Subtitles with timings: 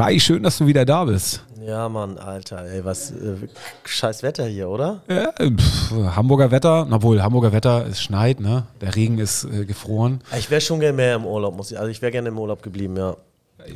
[0.00, 1.44] Kai, schön, dass du wieder da bist.
[1.60, 3.34] Ja, Mann, Alter, ey, was äh,
[3.84, 5.02] scheiß Wetter hier, oder?
[5.10, 8.64] Ja, pff, Hamburger Wetter, obwohl Hamburger Wetter, es schneit, ne?
[8.80, 10.22] Der Regen ist äh, gefroren.
[10.38, 11.78] Ich wäre schon gerne mehr im Urlaub, muss ich.
[11.78, 13.14] Also ich wäre gerne im Urlaub geblieben, ja.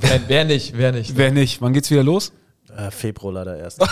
[0.00, 1.14] Wer, wer nicht, wer nicht.
[1.14, 1.60] Wer nicht?
[1.60, 2.32] Wann geht's wieder los?
[2.75, 3.84] Äh, Februar leider erst.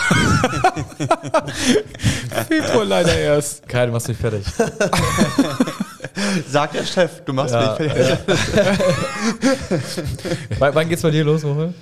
[2.47, 3.69] Februar leider erst.
[3.69, 4.43] Kai, du machst mich fertig.
[6.47, 8.17] Sagt der Chef, du machst Ja, mich fertig.
[10.59, 11.73] wann, wann geht's bei dir los, Woche?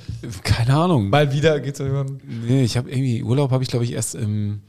[0.44, 1.10] Keine Ahnung.
[1.10, 2.20] Mal wieder geht's irgendwann.
[2.26, 4.62] Nee, ich habe irgendwie Urlaub habe ich glaube ich erst im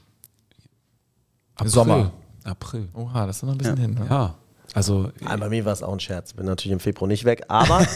[1.56, 1.70] April.
[1.70, 2.12] Sommer.
[2.44, 2.88] April.
[2.94, 3.94] Oha, das ist noch ein bisschen hin.
[3.94, 4.06] Ne?
[4.08, 4.34] Ja.
[4.74, 6.32] Also Nein, bei mir war es auch ein Scherz.
[6.32, 7.80] Bin natürlich im Februar nicht weg, aber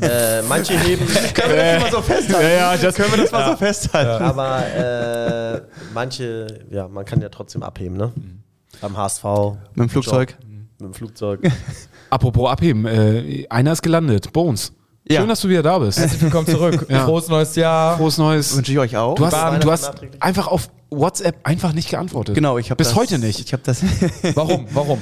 [0.00, 1.04] äh, manche heben.
[1.34, 2.48] Können wir das mal so festhalten?
[2.56, 4.24] ja, das Können wir das mal so festhalten?
[4.24, 5.60] Aber äh,
[5.92, 8.12] manche, ja, man kann ja trotzdem abheben, ne?
[8.80, 9.24] Beim HSV.
[9.74, 10.30] Mit dem Flugzeug?
[10.30, 10.38] Job,
[10.80, 11.40] mit dem Flugzeug.
[12.10, 14.72] apropos abheben, äh, einer ist gelandet, Bones.
[15.08, 15.20] Ja.
[15.20, 15.98] Schön, dass du wieder da bist.
[15.98, 16.86] Herzlich willkommen zurück.
[16.90, 17.04] Ja.
[17.04, 17.96] Frohes neues Jahr.
[17.96, 18.56] Frohes Neues.
[18.56, 19.14] Wünsche ich euch auch.
[19.14, 22.34] Du hast, Weihnachten du hast einfach auf WhatsApp einfach nicht geantwortet.
[22.34, 23.40] genau, ich habe bis das, heute nicht.
[23.40, 23.82] Ich habe das,
[24.34, 24.66] Warum?
[24.72, 25.00] Warum?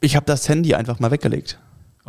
[0.00, 1.58] ich habe das Handy einfach mal weggelegt.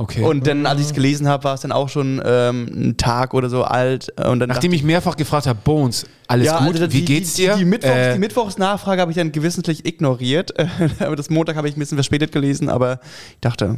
[0.01, 0.23] Okay.
[0.23, 3.35] Und dann, als ich es gelesen habe, war es dann auch schon ähm, ein Tag
[3.35, 4.11] oder so alt.
[4.19, 6.73] Und dann Nachdem ich mehrfach gefragt habe, Bones, alles ja, gut?
[6.73, 7.53] also Wie die, geht's dir?
[7.53, 10.53] Die, die, Mittwochs, Äh, die Mittwochsnachfrage habe ich dann gewissentlich ignoriert.
[10.99, 12.99] aber das Montag habe ich ein bisschen verspätet gelesen, aber
[13.33, 13.77] ich dachte,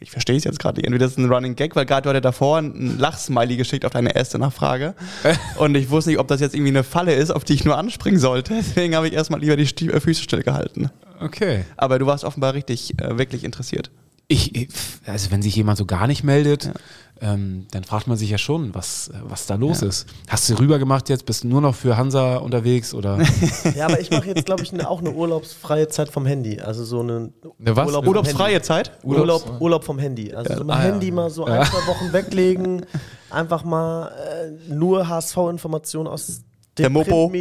[0.00, 0.76] ich verstehe es jetzt gerade.
[0.76, 0.86] nicht.
[0.86, 3.92] Entweder das ist ein Running Gag, weil gerade hat er davor ein Lachsmiley geschickt auf
[3.92, 4.94] deine erste Nachfrage.
[5.56, 7.78] Und ich wusste nicht, ob das jetzt irgendwie eine Falle ist, auf die ich nur
[7.78, 8.52] anspringen sollte.
[8.54, 10.90] Deswegen habe ich erstmal lieber die äh, Füße stillgehalten.
[11.20, 11.64] okay.
[11.78, 13.90] Aber du warst offenbar richtig, äh, wirklich interessiert.
[14.28, 14.68] Ich, ich-
[15.06, 16.72] also wenn sich jemand so gar nicht meldet,
[17.20, 20.06] ähm, dann fragt man sich ja schon, was, was da los ist.
[20.28, 21.24] Hast du rüber gemacht jetzt?
[21.26, 23.18] Bist du nur noch für Hansa unterwegs oder?
[23.76, 26.60] Ja, aber ich mache jetzt, glaube ich, ne, auch eine urlaubsfreie Zeit vom Handy.
[26.60, 27.86] Also so eine Eine was?
[27.86, 28.66] Urlaub Urlaubsfreie Handy.
[28.66, 28.90] Zeit?
[29.04, 30.34] Urlaub, Urlaub vom Handy.
[30.34, 30.92] Also so mein Ah, ja.
[30.92, 32.84] Handy mal so ein, zwei Wochen weglegen,
[33.30, 34.08] einfach mal
[34.68, 36.42] äh, nur HSV-Informationen aus
[36.78, 37.32] der Mopo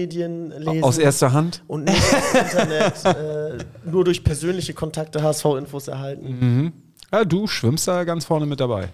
[0.81, 2.01] aus erster Hand und nicht
[2.33, 3.57] Internet äh,
[3.89, 6.39] nur durch persönliche Kontakte HSV-Infos erhalten.
[6.39, 6.73] Mhm.
[7.11, 8.89] Ja, du schwimmst da ganz vorne mit dabei.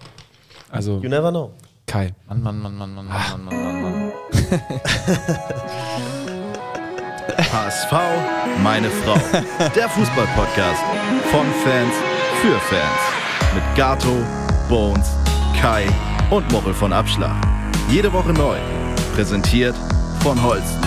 [0.70, 1.52] Also you never know.
[1.86, 2.14] Kai.
[2.28, 3.36] Mann, Mann, Mann, Mann, Mann, Ach.
[3.36, 4.12] Mann, Mann, Mann, Mann.
[7.52, 7.92] HSV,
[8.62, 9.14] meine Frau.
[9.74, 10.82] Der Fußballpodcast
[11.30, 11.94] von Fans
[12.40, 13.00] für Fans
[13.54, 14.16] mit Gato,
[14.68, 15.10] Bones,
[15.60, 15.86] Kai
[16.30, 17.36] und Morrel von Abschlag.
[17.90, 18.56] Jede Woche neu.
[19.14, 19.74] Präsentiert
[20.22, 20.80] von Holsten.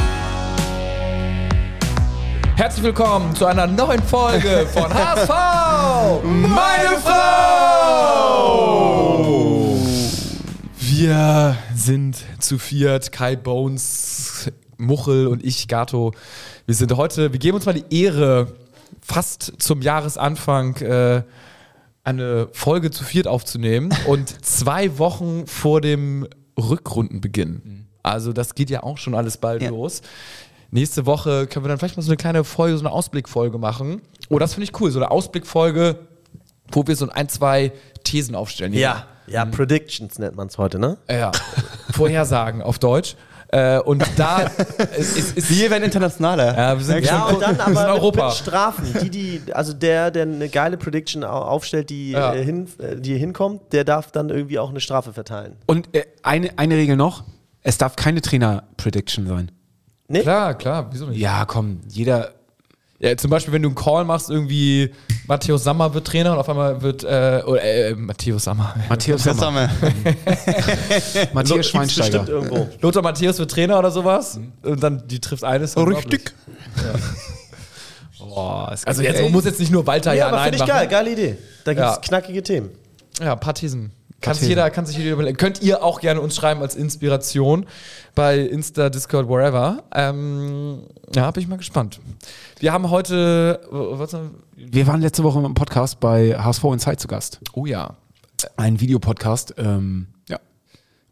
[2.55, 8.55] Herzlich willkommen zu einer neuen Folge von HSV, meine Frau!
[10.79, 16.13] Wir sind zu viert, Kai Bones, Muchel und ich, Gato.
[16.65, 18.53] Wir sind heute, wir geben uns mal die Ehre,
[19.01, 21.23] fast zum Jahresanfang äh,
[22.05, 26.25] eine Folge zu viert aufzunehmen und zwei Wochen vor dem
[26.57, 27.84] Rückrundenbeginn.
[28.05, 29.69] Also das geht ja auch schon alles bald Ja.
[29.69, 30.01] los.
[30.71, 34.01] Nächste Woche können wir dann vielleicht mal so eine kleine Folge, so eine Ausblickfolge machen.
[34.29, 35.99] Oh, das finde ich cool, so eine Ausblickfolge,
[36.71, 37.71] wo wir so ein, zwei
[38.03, 38.73] Thesen aufstellen.
[38.73, 40.97] Ja, ja, Predictions nennt man es heute, ne?
[41.09, 41.31] Ja,
[41.91, 43.15] Vorhersagen auf Deutsch.
[43.49, 44.39] Äh, und da
[44.97, 46.57] ist, ist, ist Wir werden internationaler.
[46.57, 48.25] ja, wir sind Ja, schon und dann wir sind aber mit, Europa.
[48.27, 48.85] mit Strafen.
[49.03, 52.33] Die, die, also der, der eine geile Prediction au- aufstellt, die, Ja.
[52.33, 55.55] äh, hin, äh, die hinkommt, der darf dann irgendwie auch eine Strafe verteilen.
[55.67, 57.23] Und äh, eine, eine Regel noch:
[57.67, 59.51] Es darf keine Trainer-Prediction sein.
[60.07, 60.21] Nee?
[60.21, 61.19] Klar, klar, wieso nicht?
[61.19, 62.31] Ja, komm, jeder.
[62.99, 64.93] Ja, zum Beispiel, wenn du einen Call machst, irgendwie
[65.27, 68.75] Matthäus Sammer wird Trainer und auf einmal wird, äh, oder, äh, Matthäus Sammer.
[68.87, 71.27] Matthias Das Sommer, haben wir.
[71.33, 72.27] Matthias Schweinsteiger.
[72.27, 72.69] irgendwo.
[72.81, 75.75] Lothar Matthäus wird Trainer oder sowas und dann die trifft eines.
[75.75, 76.33] Richtig.
[78.19, 80.57] Boah, es Also jetzt echt- muss jetzt nicht nur Walter Ja, ja, aber nein finde
[80.57, 80.79] ich machen.
[80.79, 81.37] geil, geile Idee.
[81.63, 82.01] Da gibt es Ja.
[82.01, 82.69] knackige Themen.
[83.19, 83.91] Ja, ein paar Thesen.
[84.25, 85.37] Kann sich, jeder, kann sich jeder überlegen.
[85.37, 87.65] Könnt ihr auch gerne uns schreiben als Inspiration
[88.15, 89.83] bei Insta, Discord, wherever.
[89.93, 91.99] Ähm, ja, bin ich mal gespannt.
[92.59, 93.61] Wir haben heute.
[93.71, 94.15] Was,
[94.55, 97.39] Wir waren letzte Woche im Podcast bei HSV Inside zu Gast.
[97.53, 97.95] oh ja.
[98.57, 99.55] Ein Videopodcast.
[99.57, 100.39] Ähm, ja.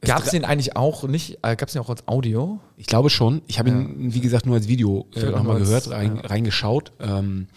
[0.01, 1.39] Gab es den eigentlich auch nicht?
[1.41, 2.59] Äh, Gab es den auch als Audio?
[2.77, 3.41] Ich glaube schon.
[3.47, 6.91] Ich habe ihn, wie gesagt, nur als Video äh, nochmal gehört, rein, reingeschaut.
[6.99, 7.47] Ähm,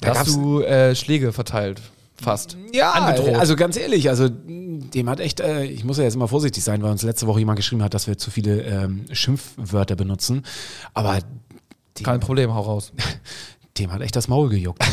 [0.00, 1.80] da hast du äh, Schläge verteilt.
[2.16, 2.56] Fast.
[2.72, 3.34] Ja, Angedroht.
[3.34, 6.82] also ganz ehrlich, also dem hat echt, äh, ich muss ja jetzt immer vorsichtig sein,
[6.82, 10.44] weil uns letzte Woche jemand geschrieben hat, dass wir zu viele ähm, Schimpfwörter benutzen.
[10.92, 11.18] Aber
[11.98, 12.92] dem, Kein Problem, hau raus.
[13.78, 14.84] dem hat echt das Maul gejuckt.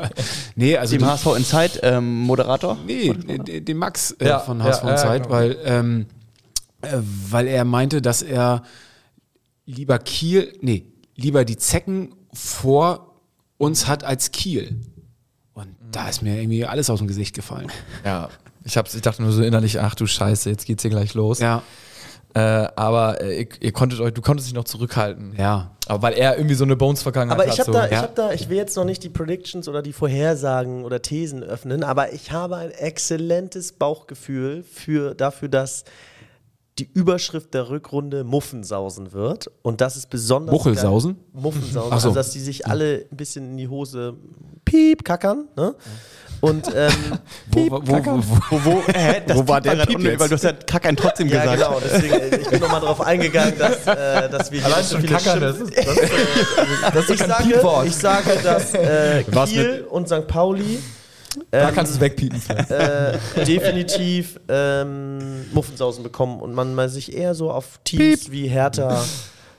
[0.56, 2.76] nee, also Dem HSV Inside ähm, Moderator.
[2.86, 5.34] Nee, dem Max äh, Ja, von ja, HSV ja, Zeit, genau.
[5.34, 6.06] weil, ähm,
[6.82, 6.98] äh,
[7.30, 8.62] weil er meinte, dass er
[9.64, 13.20] lieber Kiel, nee, lieber die Zecken vor
[13.58, 14.80] uns hat als Kiel.
[15.92, 17.70] Da ist mir irgendwie alles aus dem Gesicht gefallen.
[18.04, 18.28] Ja.
[18.64, 21.38] Ich, hab's, ich dachte nur so innerlich, ach du Scheiße, jetzt geht's hier gleich los.
[21.38, 21.62] Ja.
[22.34, 25.34] Äh, aber äh, ihr, ihr konntet euch, du konntest dich noch zurückhalten.
[25.38, 25.70] Ja.
[25.86, 27.54] Aber weil er irgendwie so eine Bones-Vergangenheit Aber hat.
[27.54, 27.78] ich habe so.
[27.78, 28.02] da, ich ja.
[28.02, 31.82] habe da, ich will jetzt noch nicht die Predictions oder die Vorhersagen oder Thesen öffnen,
[31.82, 35.84] aber ich habe ein exzellentes Bauchgefühl für, dafür, dass
[36.78, 39.50] die Überschrift der Rückrunde Muffensausen wird.
[39.62, 40.52] Und das ist besonders.
[40.52, 41.14] Muchelsausen?
[41.14, 41.42] Geil.
[41.42, 41.72] Muffensausen.
[41.76, 41.92] So.
[41.92, 44.14] Also, dass die sich alle ein bisschen in die Hose
[44.64, 45.48] piep kackern.
[45.56, 45.74] Ne?
[46.40, 46.92] Und ähm,
[47.50, 48.82] Wo, wo, wo, wo, Wo, wo,
[49.26, 50.18] das Wo war der Piep?
[50.18, 51.58] Weil du hast ja Kackern trotzdem ja, gesagt.
[51.58, 51.80] genau.
[51.82, 55.00] Deswegen, äh, ich bin nochmal darauf eingegangen, dass, äh, dass wir hier Allein so schon
[55.02, 56.12] viele Kackern, das ist, das, ist,
[56.94, 60.26] das ist ich sage, ich sage, dass äh, Kiel und St.
[60.26, 60.78] Pauli
[61.50, 62.40] da ähm, kannst du wegpiepen.
[62.40, 62.70] vielleicht.
[62.70, 69.04] äh, definitiv ähm, Muffensausen bekommen und man mal sich eher so auf Teams wie Hertha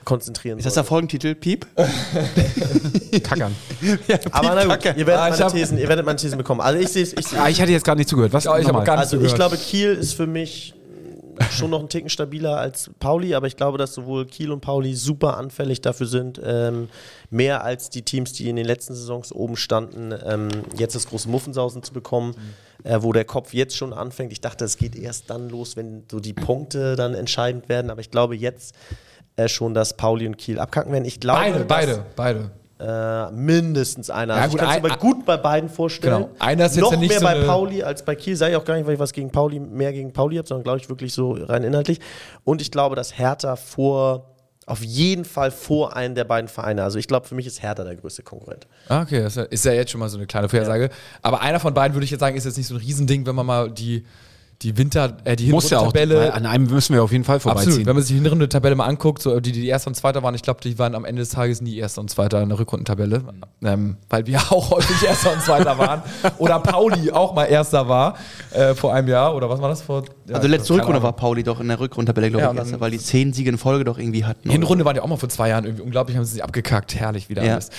[0.03, 0.83] konzentrieren Ist das der.
[0.85, 1.35] Folgentitel?
[1.35, 1.65] Piep?
[3.23, 3.53] Kackern.
[4.31, 6.61] Aber na gut, ihr werdet, Ah, ich meine hab- Thesen, ihr werdet meine Thesen bekommen.
[6.61, 7.13] Also ich sehe es.
[7.13, 8.31] Ich Ah, ich hatte jetzt gerade nicht zugehört.
[8.33, 8.45] Was?
[8.45, 9.35] Ja, ich habe gar nicht also ich zugehört.
[9.51, 10.73] glaube, Kiel ist für mich
[11.51, 14.93] schon noch einen Ticken stabiler als Pauli, aber ich glaube, dass sowohl Kiel und Pauli
[14.95, 16.89] super anfällig dafür sind, ähm,
[17.29, 21.29] mehr als die Teams, die in den letzten Saisons oben standen, ähm, jetzt das große
[21.29, 22.35] Muffensausen zu bekommen,
[22.83, 24.31] äh, wo der Kopf jetzt schon anfängt.
[24.31, 28.01] Ich dachte, es geht erst dann los, wenn so die Punkte dann entscheidend werden, aber
[28.01, 28.75] ich glaube jetzt
[29.35, 31.05] äh, schon, dass Pauli und Kiel abkacken werden.
[31.05, 32.51] Ich glaube, Beide, beide, beide.
[32.79, 34.35] Äh, mindestens einer.
[34.35, 36.23] Ja, Also ich kann es aber gut bei beiden vorstellen.
[36.25, 36.29] Genau.
[36.37, 38.35] Einer ist jetzt Noch ja nicht mehr so bei Pauli als bei Kiel.
[38.35, 40.63] Sage ich auch gar nicht, weil ich was gegen Pauli, mehr gegen Pauli habe, sondern
[40.63, 41.99] glaube ich wirklich so rein inhaltlich.
[42.43, 44.35] Und ich glaube, dass Hertha vor,
[44.67, 46.83] auf jeden Fall vor einen der beiden Vereine.
[46.83, 48.67] Also ich glaube, für mich ist Hertha der größte Konkurrent.
[48.89, 50.89] Ah, Okay, das ist ja- ist ja jetzt schon mal so eine kleine Vorhersage.
[51.23, 53.33] Aber einer von beiden würde ich jetzt sagen, ist jetzt nicht so ein Riesending, wenn
[53.35, 54.05] man mal die,
[54.63, 55.91] die Winter, äh, die Muss ja auch.
[55.93, 57.67] Hinrundentabelle An einem müssen wir auf jeden Fall vorbeiziehen.
[57.69, 57.85] Absolut.
[57.87, 60.33] Wenn man sich die hintere Tabelle mal anguckt, so die, die Erster und Zweiter waren,
[60.33, 63.21] ich glaube, die waren am Ende des Tages nie Erster und Zweiter in der Rückrundentabelle,
[63.63, 66.01] ähm, weil wir auch häufig Erster und Zweiter waren.
[66.39, 68.15] Oder Pauli auch mal Erster war
[68.51, 69.35] äh, vor einem Jahr.
[69.35, 70.03] Oder was war das vor?
[70.27, 71.13] ja, Also letzte Rückrunde war.
[71.13, 73.83] Pauli doch in der Rückrundentabelle, glaube Ja, ich, erster, weil die zehn Siege in Folge
[73.85, 74.49] doch irgendwie hatten.
[74.49, 76.95] Hinrunde waren die auch mal vor zwei Jahren irgendwie unglaublich, haben sie sich abgekackt.
[76.95, 77.53] Herrlich wieder Ja.
[77.53, 77.69] alles.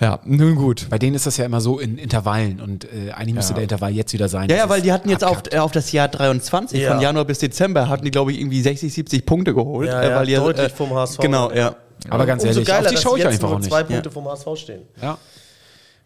[0.00, 0.86] Ja, nun gut.
[0.90, 3.54] Bei denen ist das ja immer so in Intervallen und äh, eigentlich müsste Ja.
[3.56, 4.48] der Intervall jetzt wieder sein.
[4.48, 6.92] Ja, ja, weil die hatten jetzt auf, äh, auf das Jahr 23, Ja.
[6.92, 9.88] von Januar bis Dezember, hatten die, glaube ich, irgendwie 60, 70 Punkte geholt.
[9.88, 11.18] Ja, äh, ja, weil die, deutlich vom HSV.
[11.20, 11.74] Genau, ja.
[12.08, 13.70] Aber ganz ehrlich, geiler, auf die schaue ich jetzt einfach nur auch nicht.
[13.70, 13.86] zwei Ja.
[13.86, 14.82] Punkte vom HSV stehen.
[15.02, 15.18] Ja.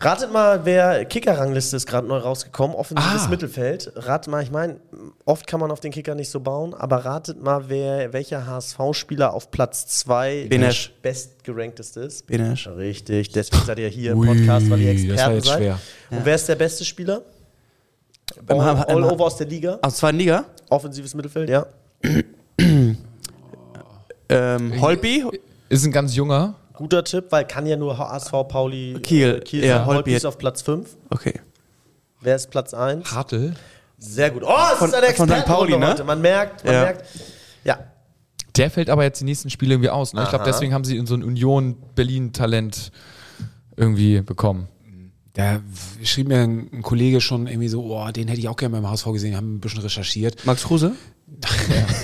[0.01, 3.29] Ratet mal, wer Kicker-Rangliste ist gerade neu rausgekommen, offensives Ah.
[3.29, 3.93] Mittelfeld.
[3.95, 4.77] Ratet mal, ich meine,
[5.25, 9.33] oft kann man auf den Kicker nicht so bauen, aber ratet mal, wer, welcher HSV-Spieler
[9.33, 10.93] auf Platz 2 Benesch.
[11.01, 12.27] bestgerankteste ist.
[12.27, 12.67] Benesch.
[12.69, 15.59] Richtig, deswegen seid ihr hier im Ui, Podcast, weil ihr Experten jetzt seid.
[15.59, 15.79] schwer.
[16.11, 17.23] Und wer ist der beste Spieler?
[18.49, 19.79] All, all over aus der Liga.
[19.83, 20.45] Aus zweiten Liga?
[20.71, 21.67] Offensives Mittelfeld, ja.
[24.29, 25.25] Ähm, Holby?
[25.69, 26.55] Ist ein ganz junger.
[26.73, 29.37] Guter Tipp, weil kann ja nur HSV, Pauli, Kiel.
[29.37, 30.97] äh, Kiel Ja, Holtby ist auf Platz 5.
[31.11, 31.41] Okay.
[32.21, 33.13] Wer ist Platz 1?
[33.15, 33.55] Hartl.
[33.99, 34.43] Sehr gut.
[34.45, 35.45] Oh, es Von- ist eine von St.
[35.45, 35.89] Pauli, ne?
[35.91, 36.05] heute.
[36.05, 36.83] Man merkt, man Ja.
[36.83, 37.05] merkt.
[37.65, 37.79] Ja,
[38.57, 40.15] Der fällt aber jetzt die nächsten Spiele irgendwie aus.
[40.15, 40.23] Ne?
[40.23, 42.93] Ich glaube, deswegen haben sie in so ein Union-Berlin-Talent
[43.77, 44.69] irgendwie bekommen.
[45.35, 45.61] Da
[46.05, 48.89] schrieb mir ein, ein Kollege schon irgendwie so, oh, den hätte ich auch gerne beim
[48.89, 50.47] HSV gesehen, haben ein bisschen recherchiert.
[50.47, 50.93] Max Kruse?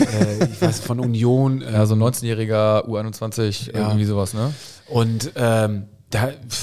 [0.00, 1.62] äh, ich weiß von Union.
[1.62, 3.86] Äh, Ja, so ein 19-jähriger U21, Ja.
[3.88, 4.52] irgendwie sowas, ne?
[4.88, 6.22] Und ähm, da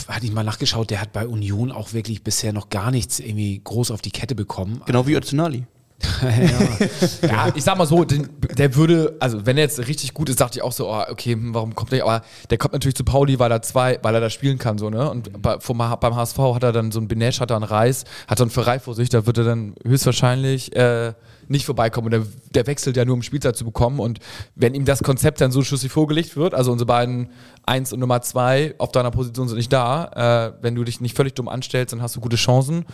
[0.09, 3.61] hatte ich mal nachgeschaut, der hat bei Union auch wirklich bisher noch gar nichts irgendwie
[3.63, 4.81] groß auf die Kette bekommen.
[4.85, 5.65] Genau wie Öztunali.
[7.21, 10.39] Ja, ich sag mal so, den, der würde, also wenn er jetzt richtig gut ist,
[10.39, 12.03] dachte ich auch so, oh, okay, hm, warum kommt der?
[12.03, 14.89] Aber der kommt natürlich zu Pauli, weil er zwei, weil er da spielen kann, so,
[14.89, 15.09] ne?
[15.09, 18.05] Und bei, vom, beim HSV hat er dann so ein Benesch, hat er einen Reis,
[18.27, 21.13] hat einen Ferrei vor sich, da wird er dann höchstwahrscheinlich äh,
[21.47, 22.05] nicht vorbeikommen.
[22.05, 23.99] Und der, der wechselt ja nur, um Spielzeit zu bekommen.
[23.99, 24.19] Und
[24.55, 27.29] wenn ihm das Konzept dann so schlüssig vorgelegt wird, also unsere beiden
[27.65, 31.15] Eins und Nummer zwei auf deiner Position sind nicht da, äh, wenn du dich nicht
[31.15, 32.85] völlig dumm anstellst, dann hast du gute Chancen.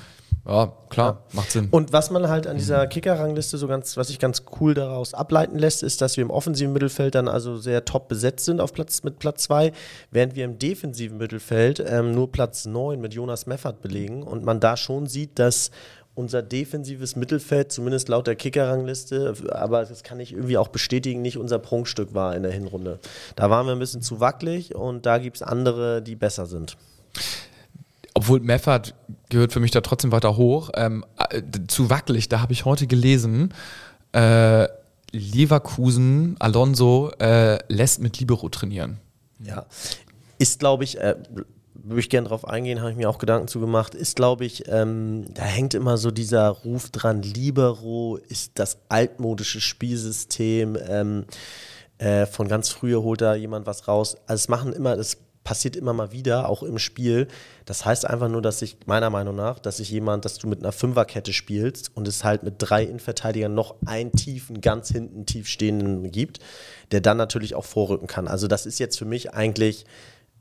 [0.45, 1.69] Ja, klar, macht Sinn.
[1.71, 5.57] Und was man halt an dieser Kicker-Rangliste so ganz, was sich ganz cool daraus ableiten
[5.57, 9.03] lässt, ist, dass wir im offensiven Mittelfeld dann also sehr top besetzt sind auf Platz
[9.03, 9.71] mit Platz 2,
[10.11, 14.59] während wir im defensiven Mittelfeld ähm, nur Platz 9 mit Jonas Meffert belegen und man
[14.59, 15.71] da schon sieht, dass
[16.13, 21.37] unser defensives Mittelfeld, zumindest laut der Kicker-Rangliste, aber das kann ich irgendwie auch bestätigen, nicht
[21.37, 22.99] unser Prunkstück war in der Hinrunde.
[23.37, 26.77] Da waren wir ein bisschen zu wackelig und da gibt es andere, die besser sind.
[28.13, 28.95] Obwohl Meffert
[29.29, 32.87] gehört für mich da trotzdem weiter hoch, ähm, äh, zu wackelig, da habe ich heute
[32.87, 33.53] gelesen,
[34.13, 34.67] äh,
[35.11, 38.99] Leverkusen, Alonso äh, lässt mit Libero trainieren.
[39.39, 39.65] Ja.
[40.39, 41.15] Ist, glaube ich, äh,
[41.75, 44.63] würde ich gerne drauf eingehen, habe ich mir auch Gedanken zu gemacht, ist, glaube ich,
[44.67, 51.25] ähm, da hängt immer so dieser Ruf dran, Libero ist das altmodische Spielsystem, ähm,
[51.97, 54.17] äh, von ganz früher holt da jemand was raus.
[54.25, 57.27] Also es machen immer, das passiert immer mal wieder, auch im Spiel.
[57.65, 60.59] Das heißt einfach nur, dass ich, meiner Meinung nach, dass sich jemand, dass du mit
[60.59, 65.47] einer Fünferkette spielst und es halt mit drei Innenverteidigern noch einen tiefen, ganz hinten tief
[65.47, 66.39] stehenden gibt,
[66.91, 68.27] der dann natürlich auch vorrücken kann.
[68.27, 69.85] Also das ist jetzt für mich eigentlich,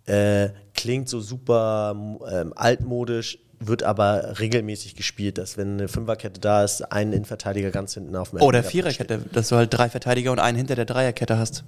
[0.06, 1.94] äh, klingt so super
[2.30, 7.94] ähm, altmodisch, wird aber regelmäßig gespielt, dass wenn eine Fünferkette da ist, ein Innenverteidiger ganz
[7.94, 8.72] hinten auf dem Oder steht.
[8.72, 11.64] Viererkette, dass du halt drei Verteidiger und einen hinter der Dreierkette hast.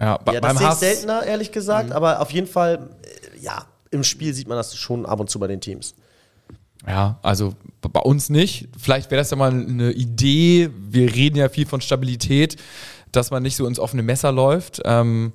[0.00, 2.90] Ja, Ja, das beim sehe ich seltener, ehrlich gesagt, aber auf jeden Fall,
[3.40, 5.94] ja, im Spiel sieht man das schon ab und zu bei den Teams.
[6.86, 8.68] Ja, also bei uns nicht.
[8.78, 10.70] Vielleicht wäre das ja mal eine Idee.
[10.76, 12.56] Wir reden ja viel von Stabilität,
[13.12, 14.82] dass man nicht so ins offene Messer läuft.
[14.84, 15.32] Ähm,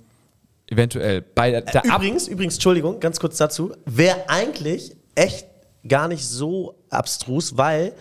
[0.68, 1.22] eventuell.
[1.22, 5.46] Bei der, der Ab Übrigens, übrigens, Entschuldigung, ganz kurz dazu, wäre eigentlich echt
[5.88, 7.94] gar nicht so abstrus, weil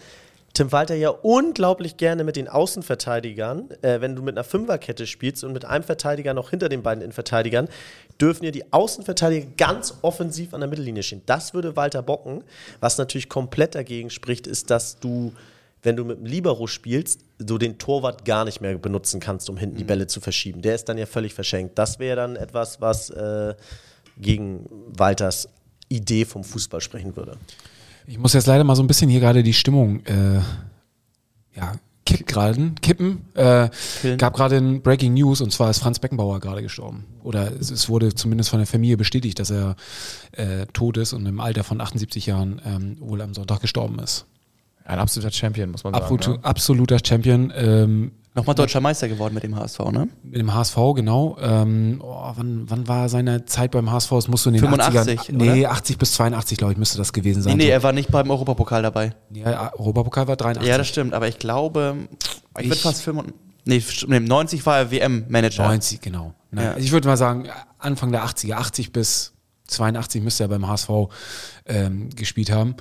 [0.52, 5.44] Tim Walter ja unglaublich gerne mit den Außenverteidigern, äh, wenn du mit einer Fünferkette spielst
[5.44, 7.68] und mit einem Verteidiger noch hinter den beiden Innenverteidigern,
[8.20, 11.22] dürfen ja die Außenverteidiger ganz offensiv an der Mittellinie stehen.
[11.26, 12.42] Das würde Walter bocken.
[12.80, 15.32] Was natürlich komplett dagegen spricht, ist, dass du,
[15.82, 19.56] wenn du mit dem Libero spielst, du den Torwart gar nicht mehr benutzen kannst, um
[19.56, 20.62] hinten die Bälle zu verschieben.
[20.62, 21.78] Der ist dann ja völlig verschenkt.
[21.78, 23.54] Das wäre dann etwas, was äh,
[24.18, 24.66] gegen
[24.96, 25.48] Walters
[25.88, 27.36] Idee vom Fußball sprechen würde.
[28.10, 30.40] Ich muss jetzt leider mal so ein bisschen hier gerade die Stimmung äh,
[31.54, 31.74] ja,
[32.04, 33.24] kipp gerade, kippen.
[33.34, 33.68] Äh,
[34.18, 37.06] gab gerade ein Breaking News und zwar ist Franz Beckenbauer gerade gestorben.
[37.22, 39.76] Oder es, es wurde zumindest von der Familie bestätigt, dass er
[40.32, 44.26] äh, tot ist und im Alter von 78 Jahren ähm, wohl am Sonntag gestorben ist.
[44.84, 46.38] ein absoluter Champion, muss man Absolut, sagen.
[46.38, 46.44] ne?
[46.44, 47.52] Absoluter Champion.
[47.54, 50.08] Ähm, Nochmal deutscher Meister geworden mit dem HSV, ne?
[50.22, 51.36] mit dem HSV, genau.
[51.40, 54.12] Ähm, oh, wann, wann war seine Zeit beim HSV?
[54.12, 55.32] Es musste in den 85, 80ern.
[55.32, 55.72] Nee, oder?
[55.72, 57.56] 80 bis 82, glaube ich, müsste das gewesen sein.
[57.56, 59.14] Nee, nee, er war nicht beim Europapokal dabei.
[59.32, 60.68] ja, Europapokal war 83.
[60.68, 61.96] Ja, das stimmt, aber ich glaube,
[62.58, 63.34] ich, würde Ich- fast 95.
[63.64, 65.64] Nee, st- nee, 90 war er WM-Manager.
[65.66, 66.32] 90, genau.
[66.52, 66.62] Ne?
[66.64, 66.68] Ja.
[66.72, 69.32] Also ich würde mal sagen, Anfang der 80er, 80 bis
[69.66, 70.88] 82 müsste er beim HSV
[71.66, 72.74] ähm, gespielt haben.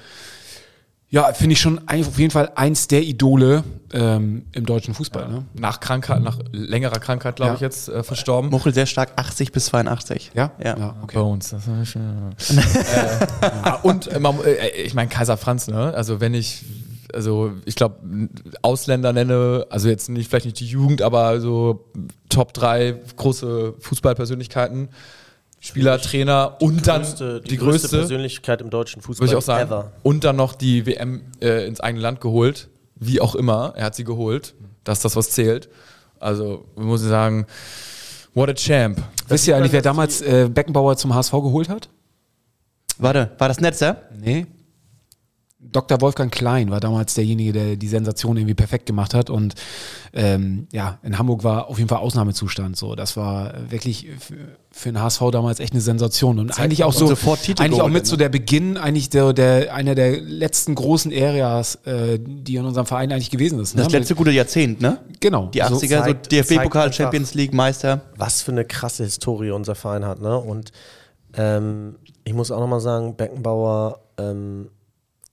[1.11, 3.63] Ja, finde ich schon ein, auf jeden Fall eins der Idole
[3.93, 5.27] ähm, im deutschen Fußball.
[5.27, 5.45] Ne?
[5.55, 7.55] Nach Krankheit, nach längerer Krankheit, glaube Ja.
[7.55, 8.51] ich, jetzt äh, verstorben.
[8.51, 10.31] Muchel sehr stark, 80 bis 82.
[10.35, 10.51] Ja?
[10.63, 10.95] Ja.
[11.01, 11.17] okay.
[11.17, 11.49] Bones.
[11.49, 12.65] Das ist schon, äh,
[13.63, 15.93] ah, und äh, man, äh, ich meine Kaiser Franz, ne?
[15.95, 16.63] Also wenn ich,
[17.11, 17.95] also ich glaube
[18.61, 21.85] Ausländer nenne, also jetzt nicht vielleicht nicht die Jugend, aber so
[22.29, 24.89] Top 3 große Fußballpersönlichkeiten,
[25.59, 29.67] Spieler, Trainer und dann größte, die, größte, Persönlichkeit im deutschen Fußball würde ich auch sagen,
[29.67, 29.91] ever.
[30.03, 33.95] und dann noch die WM äh, ins eigene Land geholt, wie auch immer, er hat
[33.95, 35.69] sie geholt, das ist das, was zählt.
[36.19, 37.45] Also muss ich sagen,
[38.33, 39.01] what a champ.
[39.27, 41.89] Wisst ihr eigentlich, wer damals äh, Beckenbauer zum HSV geholt hat?
[42.97, 44.03] Warte, war das Netzer?
[44.19, 44.47] Nee.
[45.61, 45.99] Dr.
[45.99, 49.29] Wolfgang Klein war damals derjenige, der die Sensation irgendwie perfekt gemacht hat.
[49.29, 49.55] Und
[50.13, 52.77] ähm, ja, in Hamburg war auf jeden Fall Ausnahmezustand.
[52.77, 54.07] So, das war wirklich
[54.71, 56.39] für, den HSV damals echt eine Sensation.
[56.39, 58.09] Und eigentlich auch so, sofort Titel eigentlich auch mit ne?
[58.09, 62.85] so der Beginn, eigentlich der, der einer der letzten großen Areas, äh, die in unserem
[62.85, 63.75] Verein eigentlich gewesen ist.
[63.75, 63.83] Ne?
[63.83, 64.99] Das letzte gute Jahrzehnt, ne?
[65.19, 65.47] genau.
[65.47, 68.01] Die 80er, so, zeigt- DFB-Pokal, zeigt Champions League, Meister.
[68.15, 70.21] was für eine krasse Historie unser Verein hat.
[70.21, 70.37] Ne?
[70.37, 70.71] Und
[71.33, 74.69] ähm, ich muss auch nochmal sagen, Beckenbauer, ähm,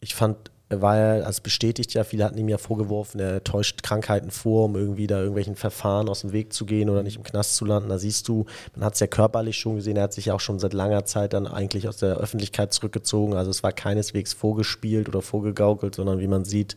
[0.00, 3.84] ich fand, er war ja, also bestätigt ja, viele hatten ihm ja vorgeworfen, er täuscht
[3.84, 7.22] Krankheiten vor, um irgendwie da irgendwelchen Verfahren aus dem Weg zu gehen oder nicht im
[7.22, 7.88] Knast zu landen.
[7.88, 10.40] Da siehst du, man hat es ja körperlich schon gesehen, er hat sich ja auch
[10.40, 13.34] schon seit langer Zeit dann eigentlich aus der Öffentlichkeit zurückgezogen.
[13.34, 16.76] Also es war keineswegs vorgespielt oder vorgegaukelt, sondern wie man sieht,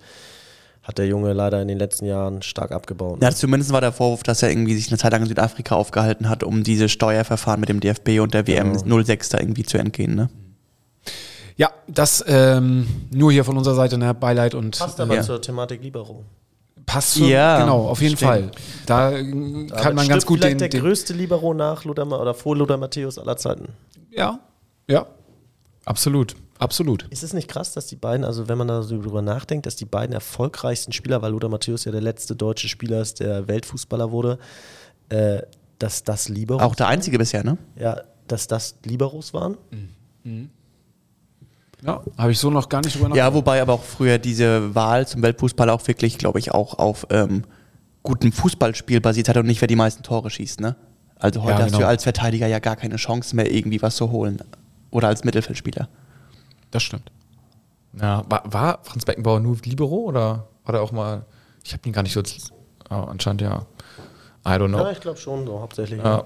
[0.83, 3.21] hat der Junge leider in den letzten Jahren stark abgebaut.
[3.21, 6.29] Ja, zumindest war der Vorwurf, dass er irgendwie sich eine Zeit lang in Südafrika aufgehalten
[6.29, 10.15] hat, um diese Steuerverfahren mit dem DFB und der WM 06 da irgendwie zu entgehen,
[10.15, 10.29] ne?
[11.59, 15.21] Ja, das ähm, nur hier von unserer Seite, ne, Beileid und Passt aber Ja.
[15.21, 16.23] zur Thematik Libero.
[16.85, 18.31] passt schon, Ja, genau, auf jeden stimmt.
[18.31, 18.51] Fall.
[18.85, 22.05] Da äh, kann Aber man ganz gut vielleicht den, der den größte Libero nach Lothar
[22.05, 23.67] Ma- oder vor Lothar Matthäus aller Zeiten.
[24.09, 24.39] Ja,
[24.87, 25.05] ja,
[25.83, 27.05] absolut, absolut.
[27.09, 29.75] Ist es nicht krass, dass die beiden, also wenn man da so drüber nachdenkt, dass
[29.75, 34.11] die beiden erfolgreichsten Spieler, weil Lothar Matthäus ja der letzte deutsche Spieler ist, der Weltfußballer
[34.11, 34.39] wurde,
[35.09, 35.41] äh,
[35.77, 37.57] dass das Liberos, Auch der einzige bisher, ne?
[37.77, 39.57] ja, dass das Liberos waren?
[41.81, 45.07] Ja, habe ich so noch gar nicht drüber Ja, wobei aber auch früher diese Wahl
[45.07, 47.43] zum Weltfußball auch wirklich, glaube ich, auch auf ähm,
[48.03, 50.75] gutem Fußballspiel basiert hat und nicht, wer die meisten Tore schießt, ne?
[51.15, 51.89] Also heute Ja, hast du genau.
[51.89, 54.41] als Verteidiger ja gar keine Chance mehr, irgendwie was zu holen.
[54.91, 55.89] Oder als Mittelfeldspieler.
[56.71, 57.11] Das stimmt.
[57.99, 61.25] Ja, war, war Franz Beckenbauer nur Libero oder war der auch mal,
[61.63, 62.21] ich habe ihn gar nicht so,
[62.89, 63.65] oh, anscheinend ja.
[64.45, 64.79] I don't know.
[64.79, 66.01] Ja, ich glaube schon, so hauptsächlich.
[66.01, 66.25] Ja.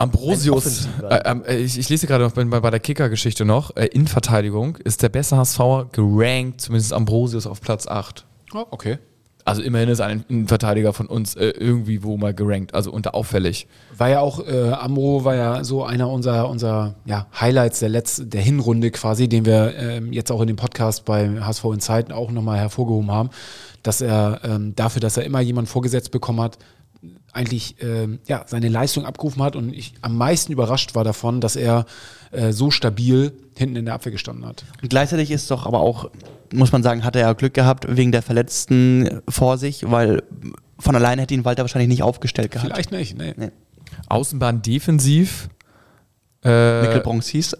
[0.00, 3.86] Ambrosius, äh, ähm, äh, ich, ich lese gerade noch bei, bei der Kicker-Geschichte noch, äh,
[3.86, 8.24] in Verteidigung ist der beste HSVer gerankt, zumindest Ambrosius auf Platz 8.
[8.54, 8.98] Oh, okay.
[9.44, 13.66] Also immerhin ist ein Innenverteidiger von uns äh, irgendwie wo mal gerankt, also unter auffällig.
[13.96, 18.30] War ja auch, äh, Amro war ja so einer unserer, unserer ja, Highlights der letzten,
[18.30, 22.12] der Hinrunde quasi, den wir ähm, jetzt auch in dem Podcast bei HSV in Zeiten
[22.12, 23.30] auch nochmal hervorgehoben haben,
[23.82, 26.58] dass er ähm, dafür, dass er immer jemanden vorgesetzt bekommen hat,
[27.32, 31.56] eigentlich ähm, ja, seine Leistung abgerufen hat und ich am meisten überrascht war davon, dass
[31.56, 31.84] er
[32.32, 34.64] äh, so stabil hinten in der Abwehr gestanden hat.
[34.82, 36.10] Und gleichzeitig ist doch aber auch,
[36.52, 40.22] muss man sagen, hat er ja Glück gehabt wegen der Verletzten vor sich, weil
[40.78, 42.68] von alleine hätte ihn Walter wahrscheinlich nicht aufgestellt gehabt.
[42.70, 43.34] Vielleicht nicht, nee.
[43.36, 43.50] Nee.
[44.08, 45.48] Außenbahn defensiv.
[46.42, 47.56] Äh, Mikkel Bronx hieß.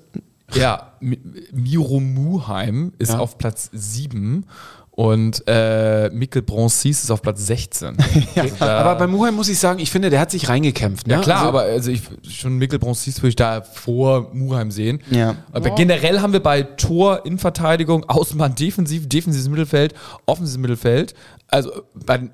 [0.54, 1.20] Ja, Mi-
[1.52, 3.18] Miro Muheim ist Ja.
[3.18, 4.46] auf Platz 7
[4.92, 7.96] und äh, Mikkel Broncis ist auf Platz 16.
[8.34, 11.06] ja, Aber bei Muheim muss ich sagen, ich finde, der hat sich reingekämpft.
[11.06, 11.14] Ne?
[11.14, 15.00] ja klar, also, aber also ich, schon Mikkel Broncis würde ich da vor Muheim sehen.
[15.10, 15.36] Ja.
[15.52, 19.94] Aber generell haben wir bei Tor, Innenverteidigung, Außenbahn defensiv, defensives Mittelfeld,
[20.26, 21.14] offensives Mittelfeld.
[21.48, 22.28] Also bei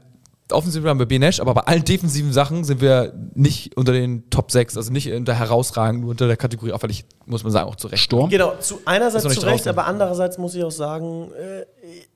[0.52, 4.50] offensiv haben wir Benesch, aber bei allen defensiven Sachen sind wir nicht unter den Top
[4.50, 8.02] 6, also nicht unter herausragend, nur unter der Kategorie auffällig, muss man sagen, auch zurecht.
[8.02, 8.30] Sturm.
[8.30, 9.68] Genau, zu einerseits zu Recht, draußen.
[9.68, 11.64] aber andererseits muss ich auch sagen, äh,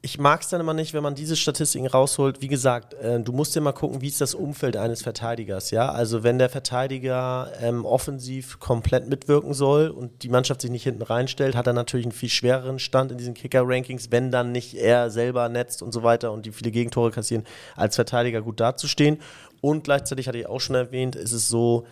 [0.03, 2.41] ich mag es dann immer nicht, wenn man diese Statistiken rausholt.
[2.41, 5.91] Wie gesagt, äh, du musst dir mal gucken, wie ist das Umfeld eines Verteidigers, ja?
[5.91, 11.03] Also wenn der Verteidiger ähm, offensiv komplett mitwirken soll und die Mannschaft sich nicht hinten
[11.03, 15.11] reinstellt, hat er natürlich einen viel schwereren Stand in diesen Kicker-Rankings, wenn dann nicht er
[15.11, 17.45] selber netzt und so weiter und die viele Gegentore kassieren,
[17.77, 19.19] als Verteidiger gut dazustehen.
[19.61, 21.87] Und gleichzeitig hatte ich auch schon erwähnt, ist es so,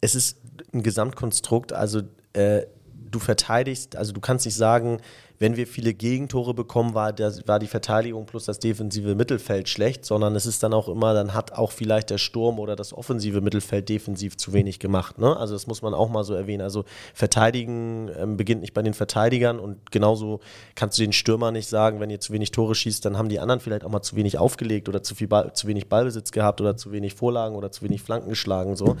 [0.00, 0.38] es ist
[0.72, 1.72] ein Gesamtkonstrukt.
[1.72, 2.02] Also
[2.34, 2.62] äh,
[3.10, 5.00] du verteidigst, also du kannst nicht sagen,
[5.38, 10.04] wenn wir viele Gegentore bekommen, war, der, war die Verteidigung plus das defensive Mittelfeld schlecht,
[10.04, 13.40] sondern es ist dann auch immer, dann hat auch vielleicht der Sturm oder das offensive
[13.40, 15.18] Mittelfeld defensiv zu wenig gemacht.
[15.18, 15.36] Ne?
[15.36, 16.62] Also das muss man auch mal so erwähnen.
[16.62, 20.40] Also Verteidigen ähm, beginnt nicht bei den Verteidigern und genauso
[20.76, 23.40] kannst du den Stürmer nicht sagen, wenn ihr zu wenig Tore schießt, dann haben die
[23.40, 26.60] anderen vielleicht auch mal zu wenig aufgelegt oder zu, viel Ball, zu wenig Ballbesitz gehabt
[26.60, 28.76] oder zu wenig Vorlagen oder zu wenig Flanken geschlagen.
[28.76, 28.96] So.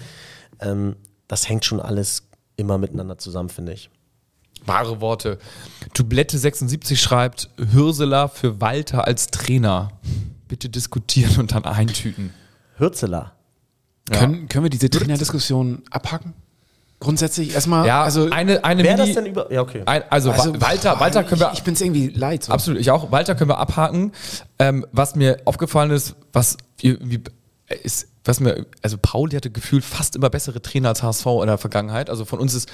[0.60, 0.96] Ähm,
[1.28, 3.90] das hängt schon alles immer miteinander zusammen, finde ich.
[4.66, 5.38] Wahre Worte.
[5.94, 9.90] Dublette76 schreibt, Hürseler für Walter als Trainer.
[10.48, 12.32] Bitte diskutieren und dann eintüten.
[12.76, 13.32] Hürzeler.
[14.10, 16.34] Können, können wir diese Trainerdiskussion abhacken?
[17.00, 19.52] Grundsätzlich erstmal, Ja, also, eine, eine Wer Mini, das denn über.
[19.52, 19.82] Ja, okay.
[19.84, 22.44] ein, also, also Wa- Walter, Walter können wir, ich, ich bin es irgendwie leid.
[22.44, 22.52] So.
[22.52, 24.12] absolut, ich auch, Walter können wir abhaken.
[24.58, 27.22] Ähm, was mir aufgefallen ist, was irgendwie
[27.82, 31.58] ist, was mir, also Pauli hatte gefühlt fast immer bessere Trainer als HSV in der
[31.58, 32.08] Vergangenheit.
[32.10, 32.68] Also von uns ist,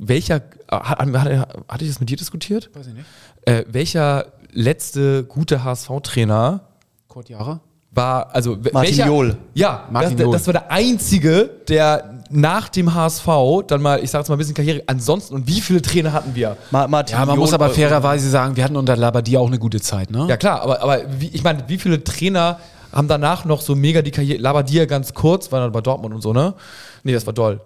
[0.00, 2.70] welcher, hat, hat, hatte ich das mit dir diskutiert?
[2.74, 3.06] Weiß ich nicht.
[3.44, 6.60] Äh, welcher letzte gute HSV-Trainer
[7.08, 7.60] Kurt Jahre?
[7.90, 9.36] war, also Martin welcher, Jol.
[9.54, 10.32] Ja, Martin das, Jol.
[10.32, 13.26] das war der einzige, der nach dem HSV
[13.68, 16.34] dann mal, ich sag jetzt mal ein bisschen Karriere, ansonsten, und wie viele Trainer hatten
[16.34, 16.56] wir?
[16.72, 19.58] Ma Martin Ja, man Jol- muss aber fairerweise sagen, wir hatten unter Labadia auch eine
[19.60, 20.26] gute Zeit, ne?
[20.28, 22.58] Ja klar, aber, aber wie, ich meine, wie viele Trainer
[22.94, 26.22] haben danach noch so mega die Karriere, Labadia ganz kurz, war dann bei Dortmund und
[26.22, 26.54] so, ne?
[27.02, 27.60] Nee, das war Doll.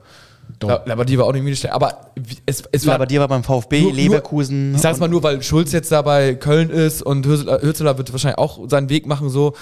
[0.63, 2.11] La- Labadia war auch nicht wieder schnell, aber
[2.47, 3.05] es, es war...
[3.07, 4.75] dir war beim VfB, Nur- Leverkusen.
[4.75, 8.11] Ich sag's mal nur, weil Schulz jetzt da bei Köln ist und Hürzeler, Hürzeler wird
[8.13, 9.53] wahrscheinlich auch seinen Weg machen, so.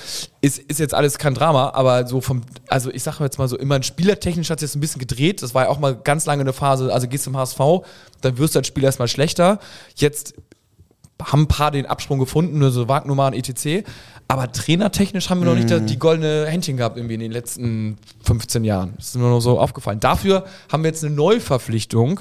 [0.40, 3.58] Ist, ist jetzt alles kein Drama, aber so vom, also ich sag jetzt mal so,
[3.58, 5.42] immer spielertechnisch hat es jetzt ein bisschen gedreht.
[5.42, 7.58] Das war ja auch mal ganz lange eine Phase, also gehst zum HSV,
[8.20, 9.58] dann wirst du als Spieler erstmal schlechter.
[9.96, 10.34] Jetzt
[11.22, 13.84] haben ein paar den Absprung gefunden, nur so Wagnummern, etc.
[14.28, 15.86] Aber trainertechnisch haben wir noch nicht Mhm.
[15.86, 18.94] die, goldene Händchen gehabt irgendwie in den letzten 15 Jahren.
[18.96, 20.00] Das ist mir nur so aufgefallen.
[20.00, 22.20] Dafür haben wir jetzt eine Neuverpflichtung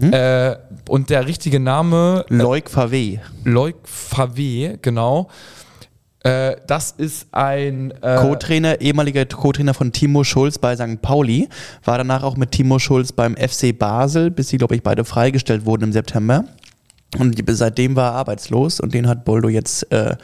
[0.00, 0.12] Mhm.
[0.12, 0.56] äh,
[0.88, 3.20] und der richtige Name Leuk Favre.
[3.44, 5.28] Loic Favre, genau.
[6.20, 11.02] Äh, das ist ein äh, Co-Trainer, ehemaliger Co-Trainer von Timo Schulz bei St.
[11.02, 11.48] Pauli,
[11.84, 15.66] war danach auch mit Timo Schulz beim FC Basel, bis sie, glaube ich, beide freigestellt
[15.66, 16.44] wurden im September.
[17.18, 20.16] Und die- seitdem war er arbeitslos und den hat Boldo jetzt äh,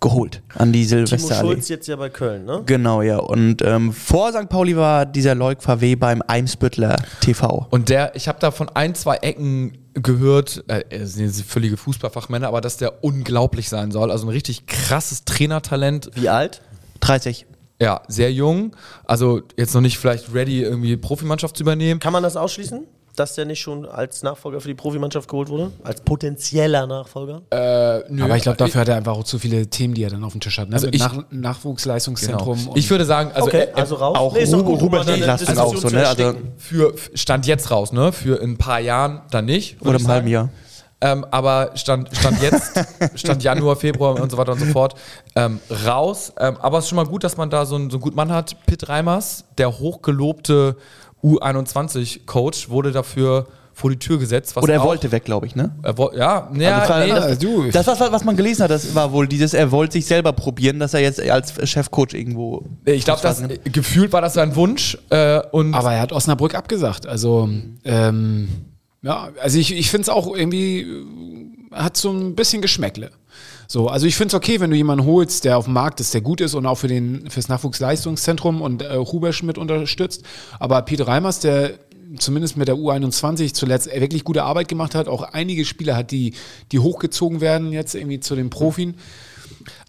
[0.00, 1.48] geholt an die Timo Silvesterallee.
[1.54, 2.62] Schulz jetzt ja bei Köln, ne?
[2.66, 3.18] Genau, ja.
[3.18, 4.48] Und ähm, vor St.
[4.48, 7.66] Pauli war dieser Leuk Favre beim Eimsbüttler TV.
[7.70, 12.46] Und der, ich habe da von ein, zwei Ecken gehört, äh, es sind völlige Fußballfachmänner,
[12.46, 14.12] aber dass der unglaublich sein soll.
[14.12, 16.10] Also ein richtig krasses Trainertalent.
[16.14, 16.62] Wie alt?
[17.00, 17.46] 30.
[17.80, 18.76] Ja, sehr jung.
[19.04, 21.98] Also jetzt noch nicht vielleicht ready, irgendwie Profimannschaft zu übernehmen.
[22.00, 22.84] Kann man das ausschließen?
[23.18, 25.72] Dass der nicht schon als Nachfolger für die Profimannschaft geholt wurde?
[25.82, 27.42] Als potenzieller Nachfolger?
[27.50, 30.10] Äh, nö, Aber ich glaube, dafür hat er einfach auch zu viele Themen, die er
[30.10, 30.68] dann auf dem Tisch hat.
[30.68, 30.74] Ne?
[30.76, 31.24] Also Mit ich- Nach genau.
[31.30, 32.70] Nachwuchsleistungszentrum.
[32.74, 34.16] Ich würde sagen, also, okay, äh, also raus.
[34.16, 36.06] auch ist doch Ru- gut, Ruben Diskussion auch so, ne?
[36.06, 38.12] Also- für Stand jetzt raus, ne?
[38.12, 39.80] Für in ein paar Jahren dann nicht.
[39.82, 40.28] Oder im halben.
[40.28, 40.48] Jahr.
[41.00, 42.72] Ähm, aber stand, stand jetzt,
[43.14, 44.94] stand Januar, Februar und so weiter und so fort,
[45.36, 46.32] ähm, raus.
[46.40, 48.16] Ähm, aber es ist schon mal gut, dass man da so einen, so einen guten
[48.16, 48.56] Mann hat.
[48.66, 50.76] Pitt Reimers, der hochgelobte
[51.22, 54.56] U21-Coach, wurde dafür vor die Tür gesetzt.
[54.56, 55.70] Was Oder er auch- wollte weg, glaube ich, ne?
[55.84, 58.92] Er woll, ja, ja, Also, nee, Ah, du, Das, was, was man gelesen hat, das
[58.94, 62.64] war wohl dieses, er wollte sich selber probieren, dass er jetzt als Chefcoach irgendwo.
[62.84, 64.98] ich glaube, das fassen äh, gefühlt war das sein Wunsch.
[65.10, 67.06] Äh, und aber er hat Osnabrück abgesagt.
[67.06, 67.48] Also,
[67.84, 68.48] ähm,
[69.02, 71.04] ja, also ich, ich finde es auch irgendwie, äh,
[71.72, 73.10] hat so ein bisschen Geschmäckle.
[73.70, 76.14] So, also ich finde es okay, wenn du jemanden holst, der auf dem Markt ist,
[76.14, 80.22] der gut ist und auch für den fürs Nachwuchsleistungszentrum und äh, Hubersch mit unterstützt.
[80.58, 81.78] Aber Peter Reimers, der
[82.16, 86.32] zumindest mit der U21 zuletzt wirklich gute Arbeit gemacht hat, auch einige Spieler hat, die,
[86.72, 88.94] die hochgezogen werden jetzt irgendwie zu den Profin.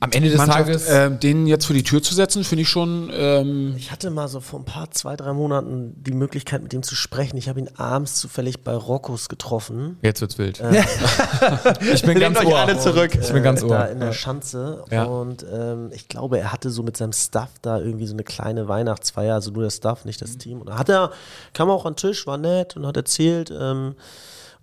[0.01, 0.88] Am Ende des Mannschaft, Tages.
[0.88, 4.27] äh, den jetzt vor die Tür zu setzen, finde ich schon ähm, Ich hatte mal
[4.27, 7.35] so vor ein paar, zwei, drei Monaten die Möglichkeit, mit ihm zu sprechen.
[7.38, 9.97] Ich habe ihn abends zufällig bei Roccos getroffen.
[10.01, 10.59] jetzt wird's wild.
[11.93, 13.17] ich bin Nehmt ganz euch alle zurück.
[13.19, 13.69] Ich bin ganz äh, ohr.
[13.69, 14.85] Da in der Schanze.
[14.89, 15.03] Ja.
[15.03, 18.67] Und ähm, ich glaube, er hatte so mit seinem Staff da irgendwie so eine kleine
[18.67, 20.62] Weihnachtsfeier, also nur der Staff, nicht das Team.
[20.62, 21.12] Und da hat er,
[21.53, 23.51] kam auch an den Tisch, war nett und hat erzählt.
[23.51, 23.95] Ähm,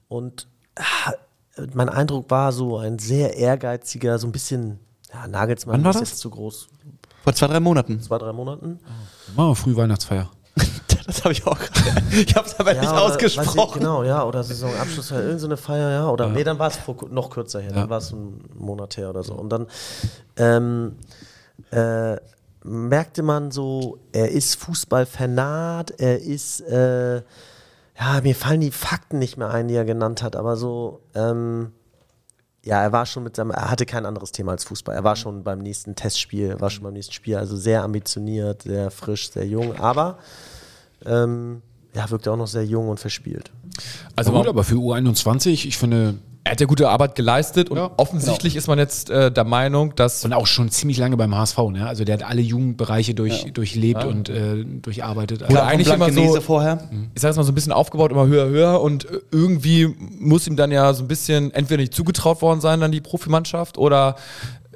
[0.09, 0.47] und
[0.77, 1.13] ah,
[1.75, 4.79] mein Eindruck war so ein sehr ehrgeiziger, so ein bisschen,
[5.13, 6.11] ja, Nagelsmann Wann war ist das?
[6.11, 6.69] jetzt zu groß,
[7.23, 8.01] Vor zwei, drei Monaten.
[8.01, 8.81] zwei, drei Monaten.
[9.35, 10.31] machen wir früh Weihnachtsfeier.
[11.07, 12.03] Das habe ich auch gerade.
[12.11, 13.69] Ich habe es aber nicht oder, weiß ausgesprochen.
[13.69, 16.67] Ich, genau, ja, oder Saisonabschluss, ja, irgendeine so eine Feier, ja, oder nee, dann war
[16.69, 19.35] es noch kürzer her, dann war es ein Monat her oder so.
[19.35, 19.69] Und dann
[20.37, 20.97] ähm,
[21.71, 22.17] äh,
[22.65, 29.21] merkte man so, er ist Fußball vernarrt, er ist, äh, ja, mir fallen die Fakten
[29.21, 31.73] nicht mehr ein, die er genannt hat, aber so, ähm,
[32.67, 34.95] ja, er war schon mit seinem, er hatte kein anderes Thema als Fußball.
[34.95, 38.63] Er war schon beim nächsten Testspiel, er war schon beim nächsten Spiel, also sehr ambitioniert,
[38.63, 40.19] sehr frisch, sehr jung, aber
[41.05, 41.63] ähm,
[41.95, 43.53] ja, wirkte auch noch sehr jung und verspielt.
[44.17, 47.91] Also gut, aber für U21, ich finde, er hat ja gute Arbeit geleistet und Ja,
[47.97, 51.59] offensichtlich ist man jetzt äh, der Meinung, dass und auch schon ziemlich lange beim HSV,
[51.73, 51.87] ne?
[51.87, 55.43] Also der hat alle Jugendbereiche durch, durchlebt und äh, durcharbeitet.
[55.43, 56.89] Also, Oder Klar, eigentlich immer so- vorher.
[57.15, 60.47] ich sag jetzt mal so ein bisschen aufgebaut, immer höher, höher und äh, irgendwie muss
[60.47, 64.15] ihm dann ja so ein bisschen entweder nicht zugetraut worden sein, dann die Profimannschaft oder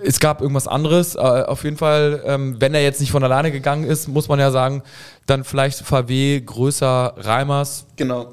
[0.02, 1.14] es gab irgendwas anderes.
[1.14, 4.38] Äh, auf jeden Fall, ähm, wenn er jetzt nicht von alleine gegangen ist, muss man
[4.40, 4.82] ja sagen,
[5.26, 8.32] dann vielleicht VW größer Reimers Genau.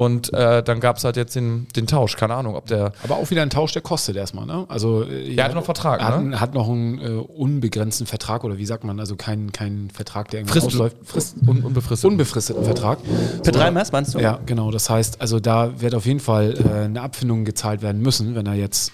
[0.00, 3.16] Und äh, dann gab es halt jetzt den, den Tausch, keine Ahnung, ob der aber
[3.16, 4.64] auch wieder ein Tausch, der kostet erstmal, ne?
[4.68, 6.40] Also äh, Der hat noch Vertrag, hat, ne?
[6.40, 10.40] hat noch einen äh, unbegrenzten Vertrag oder wie sagt man, also keinen keinen Vertrag, der
[10.40, 10.96] irgendwann Frist, ausläuft.
[11.04, 12.10] Frist, un, unbefristet.
[12.10, 12.98] unbefristeten Vertrag.
[13.44, 14.20] Für drei Mess, meinst du?
[14.20, 14.70] Ja, genau.
[14.70, 18.46] Das heißt, also da wird auf jeden Fall äh, eine Abfindung gezahlt werden müssen, wenn
[18.46, 18.92] er jetzt,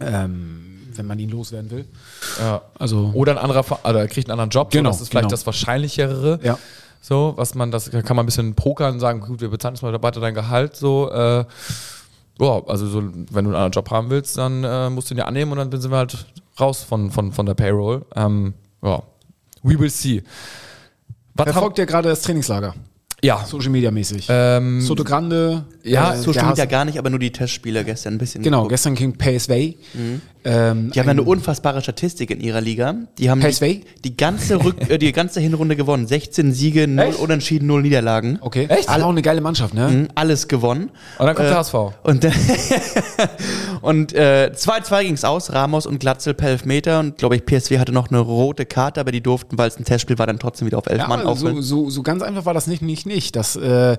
[0.00, 1.84] ähm, wenn man ihn loswerden will.
[2.40, 2.62] ja.
[2.76, 4.72] Also Oder ein anderer, oder er kriegt einen anderen Job.
[4.72, 5.30] Genau, so, das ist vielleicht genau.
[5.30, 6.40] das Wahrscheinlichere.
[6.42, 6.58] Ja.
[7.00, 9.82] So, was man, das kann man ein bisschen pokern und sagen, gut, wir bezahlen jetzt
[9.82, 10.76] mal weiter dein Gehalt.
[10.76, 11.44] So, äh,
[12.40, 15.18] ja, also so, wenn du einen anderen Job haben willst, dann äh, musst du ihn
[15.18, 16.26] ja annehmen und dann sind wir halt
[16.60, 18.04] raus von, von, von der Payroll.
[18.14, 19.02] Ähm, ja.
[19.62, 20.22] We will see.
[21.34, 22.74] Was verfolgt ja gerade das Trainingslager,
[23.22, 23.44] ja.
[23.44, 24.26] Social Media mäßig.
[24.28, 28.14] Ähm, Soto Grande, ja, äh, So stimmt ja gar nicht, aber nur die Testspieler gestern
[28.14, 28.42] ein bisschen.
[28.42, 28.70] Genau, geguckt.
[28.72, 29.74] gestern King PSV.
[30.44, 32.94] Ähm, Die haben ja eine unfassbare Statistik in ihrer Liga.
[33.18, 33.60] Die haben PSV?
[33.60, 36.06] die, die, ganze Rück, äh, die ganze Hinrunde gewonnen.
[36.06, 37.18] 16 Siege, 0 Echt?
[37.18, 38.38] Unentschieden, 0 Niederlagen.
[38.40, 38.66] Okay.
[38.68, 38.88] Echt?
[38.88, 39.88] Alle auch eine geile Mannschaft, ne?
[39.88, 40.90] Mhm, Alles gewonnen.
[41.18, 41.74] Und dann kommt Äh, der HSV.
[42.04, 42.32] Und, dann-
[43.82, 47.00] und äh, 2-2 ging es aus, Ramos und Glatzel per Elfmeter.
[47.00, 49.84] Und glaube ich, PSW hatte noch eine rote Karte, aber die durften, weil es ein
[49.84, 52.54] Testspiel war, dann trotzdem wieder auf elf Ja, Mann so, so, so ganz einfach war
[52.54, 53.36] das nicht, nicht, nicht.
[53.36, 53.96] Das, äh,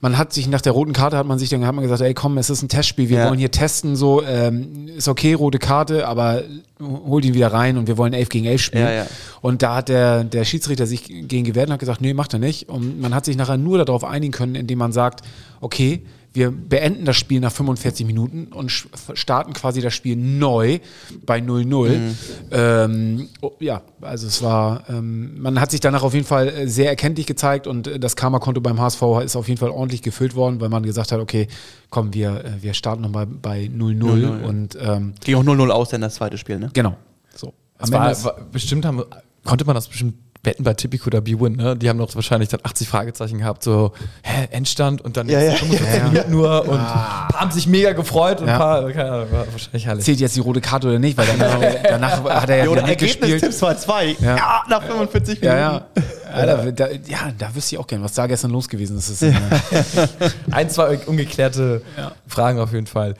[0.00, 2.14] man hat sich nach der roten Karte hat man sich dann hat man gesagt, ey
[2.14, 3.28] komm, es ist ein Testspiel, wir Ja.
[3.28, 6.42] wollen hier testen, so ähm, ist okay, rote Karte, aber
[6.80, 8.84] holt ihn wieder rein und wir wollen 11 gegen 11 spielen.
[8.84, 9.06] Ja, ja.
[9.40, 12.38] Und da hat der, der Schiedsrichter sich gegen gewehrt und hat gesagt, nee, macht er
[12.38, 12.68] nicht.
[12.68, 15.20] Und man hat sich nachher nur darauf einigen können, indem man sagt,
[15.60, 16.02] okay,
[16.34, 20.78] wir beenden das Spiel nach 45 Minuten und starten quasi das Spiel neu
[21.26, 21.88] bei 0-0.
[21.88, 22.16] Mhm.
[22.50, 26.68] Ähm, oh, ja, also es war, ähm, man hat sich danach auf jeden Fall äh,
[26.68, 30.34] sehr erkenntlich gezeigt und äh, das Karma-Konto beim HSV ist auf jeden Fall ordentlich gefüllt
[30.34, 31.48] worden, weil man gesagt hat, okay,
[31.90, 34.46] komm, wir, äh, wir starten nochmal bei 0-0 0-0, ja.
[34.46, 36.70] und ähm, Ging auch 0-0 aus, dann das zweite Spiel, ne?
[36.72, 36.96] genau.
[37.34, 37.52] So.
[37.78, 39.02] Am Ende war, war, bestimmt haben,
[39.44, 41.76] konnte man das bestimmt wetten bei Tipico oder B-Win, ne?
[41.76, 45.52] Die haben doch wahrscheinlich dann 80 Fragezeichen gehabt, so, hä, Endstand und dann Ja, ja.
[45.54, 48.54] 45 Minuten nur und haben sich mega gefreut und Ja.
[48.54, 50.04] ein paar, keine Ahnung, war wahrscheinlich herrlich.
[50.04, 53.42] zählt jetzt die rote Karte oder nicht, weil danach, danach hat er ja wieder mitgespielt.
[53.44, 54.16] 2-2.
[54.24, 54.62] Ja.
[54.68, 55.44] nach 45 Minuten.
[55.58, 55.86] Ja, ja.
[56.34, 59.10] Ja, da, da, ja, da wüsste ich auch gerne, was da gestern los gewesen ist.
[59.10, 59.34] Das ist
[60.50, 61.82] Ein, zwei ungeklärte
[62.26, 63.14] Fragen auf jeden Fall.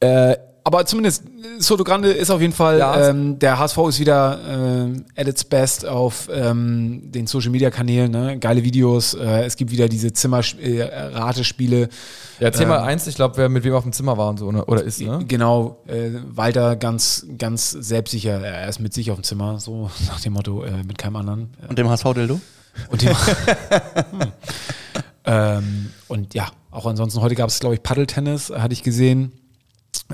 [0.00, 0.36] Äh,
[0.68, 1.24] aber zumindest,
[1.60, 3.08] Soto Grande ist auf jeden Fall, Ja.
[3.08, 8.12] ähm, der HSV ist wieder ähm, at its best auf ähm, den Social Media Kanälen.
[8.12, 8.38] Ne?
[8.38, 11.88] Geile Videos, äh, es gibt wieder diese Zimmer-Ratespiele.
[12.38, 14.62] ja, Thema eins, ich glaube, wer mit wem auf dem Zimmer war und so, ne?
[14.66, 15.24] oder ist, ne?
[15.26, 20.20] Genau, äh, Walter ganz, ganz selbstsicher, er ist mit sich auf dem Zimmer, so nach
[20.20, 21.48] dem Motto, äh, mit keinem anderen.
[21.66, 22.38] Und dem HSV-Dildo?
[22.90, 24.32] Und dem, hm.
[25.24, 29.32] Ähm, und ja, auch ansonsten, heute gab es, glaube ich, Paddeltennis, hatte ich gesehen.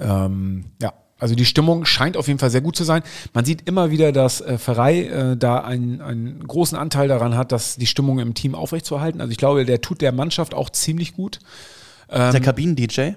[0.01, 3.03] Ähm, ja, also die Stimmung scheint auf jeden Fall sehr gut zu sein.
[3.33, 7.53] Man sieht immer wieder, dass äh, Ferrei äh, da einen, einen großen Anteil daran hat,
[7.53, 9.21] dass die Stimmung im Team aufrechtzuerhalten.
[9.21, 11.39] Also ich glaube, der tut der Mannschaft auch ziemlich gut.
[12.11, 13.13] der Kabinen-DJ.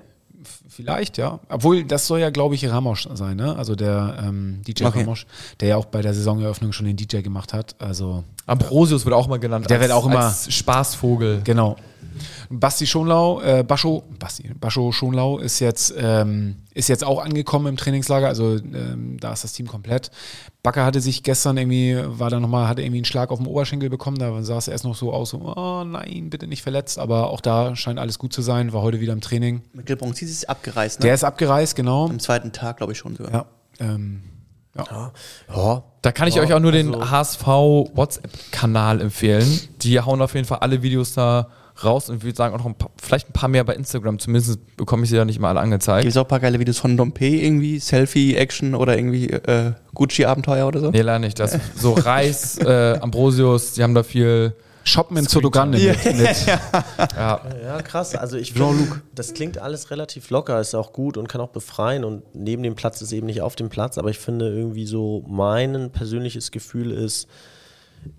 [0.70, 1.40] Vielleicht, ja.
[1.50, 3.56] Obwohl, das soll ja, glaube ich, Ramos sein, ne?
[3.58, 5.00] Also der ähm, DJ Okay.
[5.00, 5.26] Ramos,
[5.60, 7.76] der ja auch bei der Saisoneröffnung schon den DJ gemacht hat.
[7.80, 9.68] Also Ambrosius wird auch mal genannt.
[9.72, 11.42] Der wird auch immer- als Spaßvogel.
[11.44, 11.78] Genau.
[12.50, 17.78] Basti Schonlau, äh, Bascho, Basti, Bascho Schonlau ist jetzt, ähm, ist jetzt auch angekommen im
[17.78, 20.12] Trainingslager, also ähm, da ist das Team komplett.
[20.64, 23.90] Bakker hatte sich gestern irgendwie, war da nochmal, hatte irgendwie einen Schlag auf den Oberschenkel
[23.90, 27.30] bekommen, da sah es erst noch so aus, so, oh nein, bitte nicht verletzt, aber
[27.30, 29.62] auch da scheint alles gut zu sein, war heute wieder im Training.
[29.74, 31.06] Mikkel Bronzis ist abgereist, ne?
[31.06, 32.06] Der ist abgereist, genau.
[32.08, 33.32] Am zweiten Tag, glaube ich, schon sogar.
[33.32, 33.46] Ja,
[33.80, 34.24] ähm,
[34.78, 35.12] ja.
[35.56, 37.48] Ja, Da kann ich Ja, euch auch nur den also- HSV
[37.96, 39.60] WhatsApp-Kanal empfehlen.
[39.82, 41.50] Die hauen auf jeden Fall alle Videos da
[41.84, 44.20] raus und ich würde sagen auch noch ein paar, vielleicht ein paar mehr bei Instagram.
[44.20, 46.04] Zumindest bekomme ich sie da nicht mal alle angezeigt.
[46.04, 50.68] Gibt es auch ein paar geile Videos von Dompe irgendwie, Selfie-Action oder irgendwie äh, Gucci-Abenteuer
[50.68, 50.92] oder so?
[50.92, 51.40] Nee, leider nicht.
[51.40, 54.56] Das, so Reis, äh, Ambrosius, die haben da viel.
[54.84, 56.46] Shoppen in Zotogande mit, mit
[57.18, 58.16] Ja, Ja, krass.
[58.16, 62.06] Also ich finde, das klingt alles relativ locker, ist auch gut und kann auch befreien
[62.06, 65.26] und neben dem Platz ist eben nicht auf dem Platz, aber ich finde irgendwie so
[65.28, 67.28] mein persönliches Gefühl ist,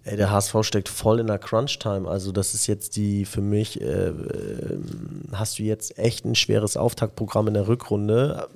[0.04, 2.08] ey, der HSV steckt voll in der Crunch-Time.
[2.08, 6.76] Also das ist jetzt die für mich, äh, ähm, hast du jetzt echt ein schweres
[6.76, 8.48] Auftaktprogramm in der Rückrunde,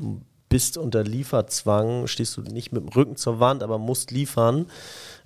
[0.49, 4.66] bist unter Lieferzwang, stehst du nicht mit dem Rücken zur Wand, aber musst liefern.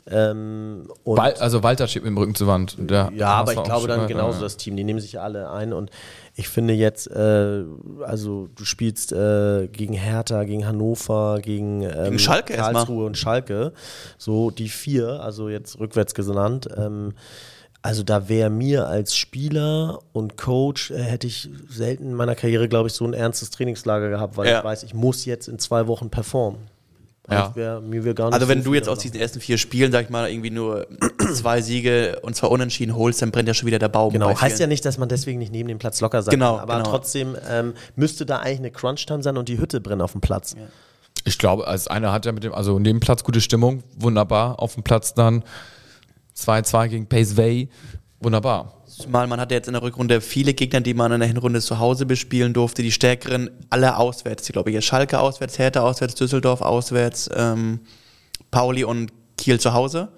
[0.09, 2.77] Ähm, und Wal also Walter steht mit dem Rücken zur Wand.
[2.79, 4.45] Der ja, aber ich glaube dann genauso ja.
[4.45, 4.77] das Team.
[4.77, 5.91] Die nehmen sich alle ein und
[6.35, 7.65] ich finde jetzt, äh,
[8.05, 12.75] also du spielst äh, gegen Hertha, gegen Hannover, gegen, ähm, Gegen Schalke erstmal.
[12.75, 13.73] Karlsruhe und Schalke,
[14.19, 16.69] so die vier, also jetzt rückwärts genannt.
[16.77, 17.15] Ähm,
[17.83, 22.69] also da wäre mir als Spieler und Coach, äh, hätte ich selten in meiner Karriere,
[22.69, 24.59] glaube ich, so ein ernstes Trainingslager gehabt, weil Ja.
[24.59, 26.59] ich weiß, ich muss jetzt in zwei Wochen performen.
[27.29, 27.57] Ja.
[27.57, 29.91] wär, mir wär gar nicht Also wenn so du jetzt aus diesen ersten vier Spielen,
[29.91, 30.87] sag ich mal, irgendwie nur
[31.35, 34.13] zwei Siege und zwar unentschieden holst, dann brennt ja schon wieder der Baum.
[34.13, 36.63] Genau, heißt ja nicht, dass man deswegen nicht neben dem Platz locker sein Genau, kann.
[36.63, 36.91] Aber genau.
[36.91, 40.55] trotzdem ähm, müsste da eigentlich eine Crunch-Time sein und die Hütte brennt auf dem Platz.
[41.25, 44.61] Ich glaube, als einer hat ja mit dem, also neben Platz gute Stimmung, wunderbar.
[44.61, 45.43] Auf dem Platz dann
[46.37, 47.69] 2-2 gegen Pace Way,
[48.21, 48.83] wunderbar.
[48.87, 51.79] Zumal man hatte jetzt in der Rückrunde viele Gegner, die man in der Hinrunde zu
[51.79, 52.83] Hause bespielen durfte.
[52.83, 54.45] Die stärkeren alle auswärts.
[54.45, 57.81] Die glaube ich, jetzt Schalke auswärts, Hertha auswärts, Düsseldorf auswärts, ähm,
[58.51, 60.09] Pauli und Kiel zu Hause.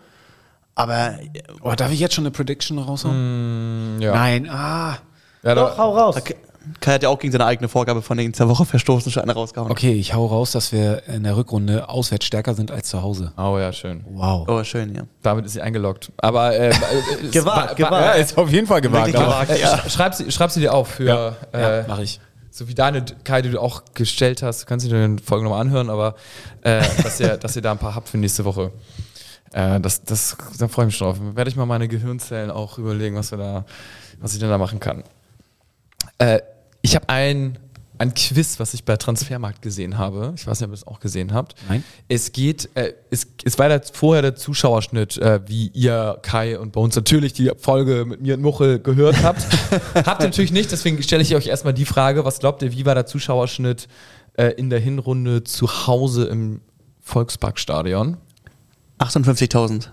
[0.75, 1.19] Aber
[1.63, 3.99] Oh, darf ich jetzt schon eine Prediction raushauen?
[4.01, 4.99] Ja, Nein, ah.
[5.43, 6.23] ja Doch, da, hau raus.
[6.81, 9.71] Kai hat ja auch gegen seine eigene Vorgabe von der Woche verstoßen, schon eine rausgehauen.
[9.71, 13.33] Okay, ich hau raus, dass wir in der Rückrunde auswärts stärker sind als zu Hause.
[13.37, 14.05] Oh ja, schön.
[14.11, 14.47] Wow.
[14.49, 15.03] Oh, schön, ja.
[15.23, 16.11] Damit ist sie eingeloggt.
[16.19, 16.69] Aber äh,
[17.25, 17.93] es Gewagt, gewagt.
[17.93, 19.15] Ja, ist auf jeden Fall gewagt.
[19.17, 22.21] Aber- Äh, sch- schreib, sie, schreib sie dir auf für, Ja, äh, ja, mach ich.
[22.51, 24.63] so wie deine Kai, die du auch gestellt hast.
[24.63, 26.15] Du kannst dir den Folgen nochmal anhören, aber
[26.63, 28.73] äh, dass, ihr, dass ihr da ein paar habt für nächste Woche.
[29.53, 31.17] Äh, das, das, da freue ich mich drauf.
[31.35, 33.65] Werde ich mal meine Gehirnzellen auch überlegen, was wir da,
[34.21, 35.05] was ich denn da machen kann.
[36.19, 36.41] Äh,
[36.83, 37.59] ich habe ein,
[37.99, 40.33] ein Quiz, was ich bei Transfermarkt gesehen habe.
[40.37, 41.55] Ich weiß nicht, ob ihr es auch gesehen habt.
[41.69, 41.83] Nein.
[42.09, 46.73] Es geht, äh, es, es war der, vorher der Zuschauerschnitt, äh, wie ihr, Kai und
[46.73, 49.43] bei uns natürlich die Folge mit mir und Muchel gehört habt.
[49.95, 52.87] habt ihr natürlich nicht, deswegen stelle ich euch erstmal die Frage, was glaubt ihr, wie
[52.87, 53.89] war der Zuschauerschnitt
[54.35, 56.61] äh, in der Hinrunde zu Hause im
[57.01, 58.17] Volksparkstadion?
[58.99, 59.89] 58.000.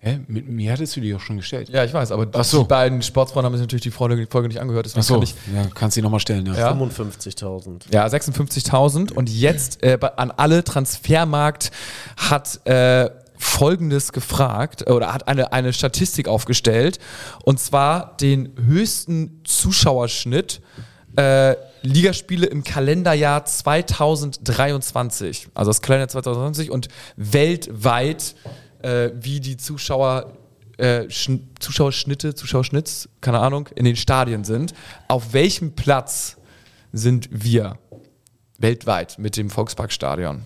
[0.00, 0.20] Hä?
[0.28, 1.70] Mit mir hattest du die auch schon gestellt.
[1.70, 2.62] Ja, ich weiß, aber so.
[2.62, 5.22] die beiden Sportsfreunde haben sich natürlich die Folge, die Folge nicht angehört, deswegen Achso, kann
[5.24, 6.54] ich ja, kannst du die nochmal stellen, ja.
[6.54, 6.72] Ja.
[6.72, 7.82] 55.000.
[7.90, 9.12] Ja, 56.000.
[9.12, 11.72] Und jetzt äh, an alle Transfermarkt
[12.16, 17.00] hat äh, Folgendes gefragt äh, oder hat eine, eine Statistik aufgestellt.
[17.44, 20.60] Und zwar den höchsten Zuschauerschnitt
[21.16, 25.48] äh, Ligaspiele im Kalenderjahr 2023.
[25.54, 28.36] Also das Kalenderjahr 2020 und weltweit,
[28.82, 30.32] äh, wie die Zuschauer
[30.76, 34.74] äh, Schn- Zuschauerschnitte, Zuschauerschnitts, keine Ahnung, in den Stadien sind.
[35.08, 36.36] Auf welchem Platz
[36.92, 37.78] sind wir
[38.58, 40.42] weltweit mit dem Volksparkstadion?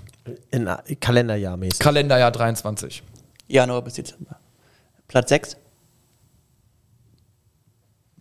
[0.50, 1.78] In äh, Kalenderjahrmäßig.
[1.78, 3.02] Kalenderjahr 23.
[3.48, 4.36] Januar bis Dezember.
[5.08, 5.56] Platz 6?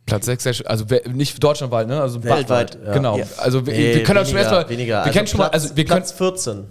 [0.06, 2.02] Platz 6, also nicht deutschlandweit, ne?
[2.02, 2.92] Also Weltweit, ja.
[2.94, 3.18] Genau.
[3.18, 3.26] Ja.
[3.38, 5.06] Also wir, Nee, wir können auch schon weniger, erstmal, weniger.
[5.06, 6.66] wir können schon mal, also wir können, Platz 14.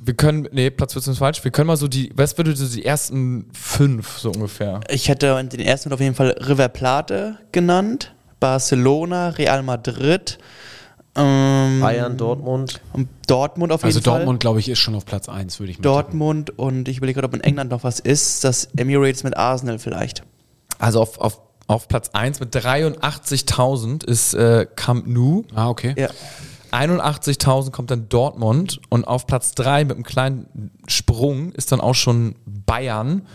[0.00, 1.42] wir können, nee, Platz 14 ist falsch.
[1.44, 4.80] Wir können mal so die, was würde so die ersten fünf so ungefähr?
[4.90, 10.38] Ich hätte den ersten auf jeden Fall River Plate genannt, Barcelona, Real Madrid,
[11.16, 12.80] ähm, Bayern, Dortmund.
[12.92, 14.18] und Dortmund auf jeden Also Fall.
[14.18, 17.20] Dortmund, glaube ich, ist schon auf Platz 1, würde ich mal Dortmund und ich überlege
[17.20, 18.44] gerade, ob in England noch was ist.
[18.44, 20.22] Das Emirates mit Arsenal vielleicht.
[20.78, 25.44] Also auf, auf Auf Platz 1 mit 83.000 ist äh, Camp Nou.
[25.54, 25.94] Ah, okay.
[25.98, 26.08] Ja.
[26.72, 31.94] 81.000 kommt dann Dortmund und auf Platz 3 mit einem kleinen Sprung ist dann auch
[31.94, 33.26] schon Bayern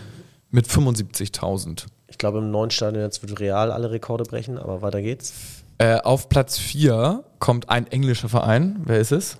[0.50, 1.86] mit 75.000.
[2.08, 5.32] Ich glaube, im neuen Stadion jetzt wird Real alle Rekorde brechen, aber weiter geht's.
[5.78, 8.80] Äh, auf Platz 4 kommt ein englischer Verein.
[8.84, 9.38] Wer ist es?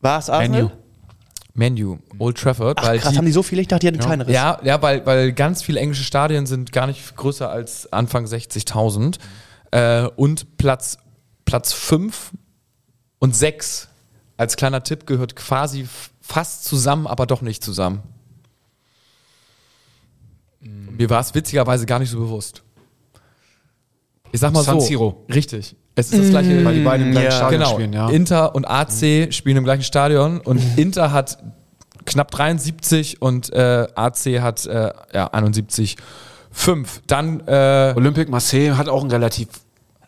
[0.00, 0.70] War es Arsenal?
[1.54, 2.78] Manu, Old Trafford.
[2.80, 3.62] Ach, weil krass, die- haben die so viele?
[3.62, 4.32] Ich dachte, die hätten ein kleineres.
[4.32, 9.18] Ja, ja weil, weil ganz viele englische Stadien sind gar nicht größer als Anfang 60.000.
[9.72, 10.98] Äh, und Platz,
[11.44, 12.30] Platz 5
[13.18, 13.88] und 6
[14.36, 15.88] als kleiner Tipp gehört quasi
[16.20, 18.02] fast zusammen, aber doch nicht zusammen.
[20.60, 22.62] Mir war es witzigerweise gar nicht so bewusst.
[24.32, 24.86] Ich sag mal San so.
[24.86, 25.24] Siro.
[25.32, 25.74] Richtig.
[25.94, 26.64] Es ist das gleiche.
[26.64, 27.36] Weil die beiden im gleichen Ja.
[27.36, 27.72] Stadion genau.
[27.72, 28.08] spielen, ja.
[28.10, 31.38] Inter und AC spielen im gleichen Stadion und Inter hat
[32.04, 35.96] knapp 73 und äh, AC hat äh, ja, 71.
[36.50, 37.02] 5.
[37.06, 39.48] Dann äh, Olympique Marseille hat auch einen relativ,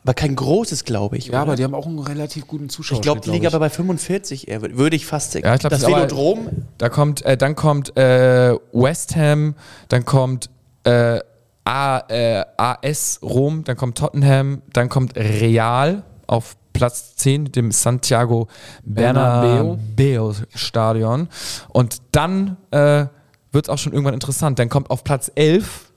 [0.02, 1.26] Aber kein großes, glaube ich.
[1.26, 1.40] ja, oder?
[1.42, 2.96] aber die haben auch einen relativ guten Zuschauer.
[2.96, 5.44] ich glaube, die liegen aber bei 45 eher, wür- würde ich fast sagen.
[5.46, 9.54] Ja, ich glaub, das Velodrom, da kommt, äh, dann kommt äh, West Ham,
[9.88, 10.48] dann kommt
[10.84, 11.20] äh,
[11.64, 17.70] A, äh, AS Rom, dann kommt Tottenham, dann kommt Real auf Platz 10 mit dem
[17.70, 18.48] Santiago
[18.82, 19.76] Bernabeu.
[19.96, 21.28] Bernabeu Stadion.
[21.68, 23.04] Und dann äh,
[23.52, 24.58] wird es auch schon irgendwann interessant.
[24.58, 25.92] Dann kommt auf Platz 11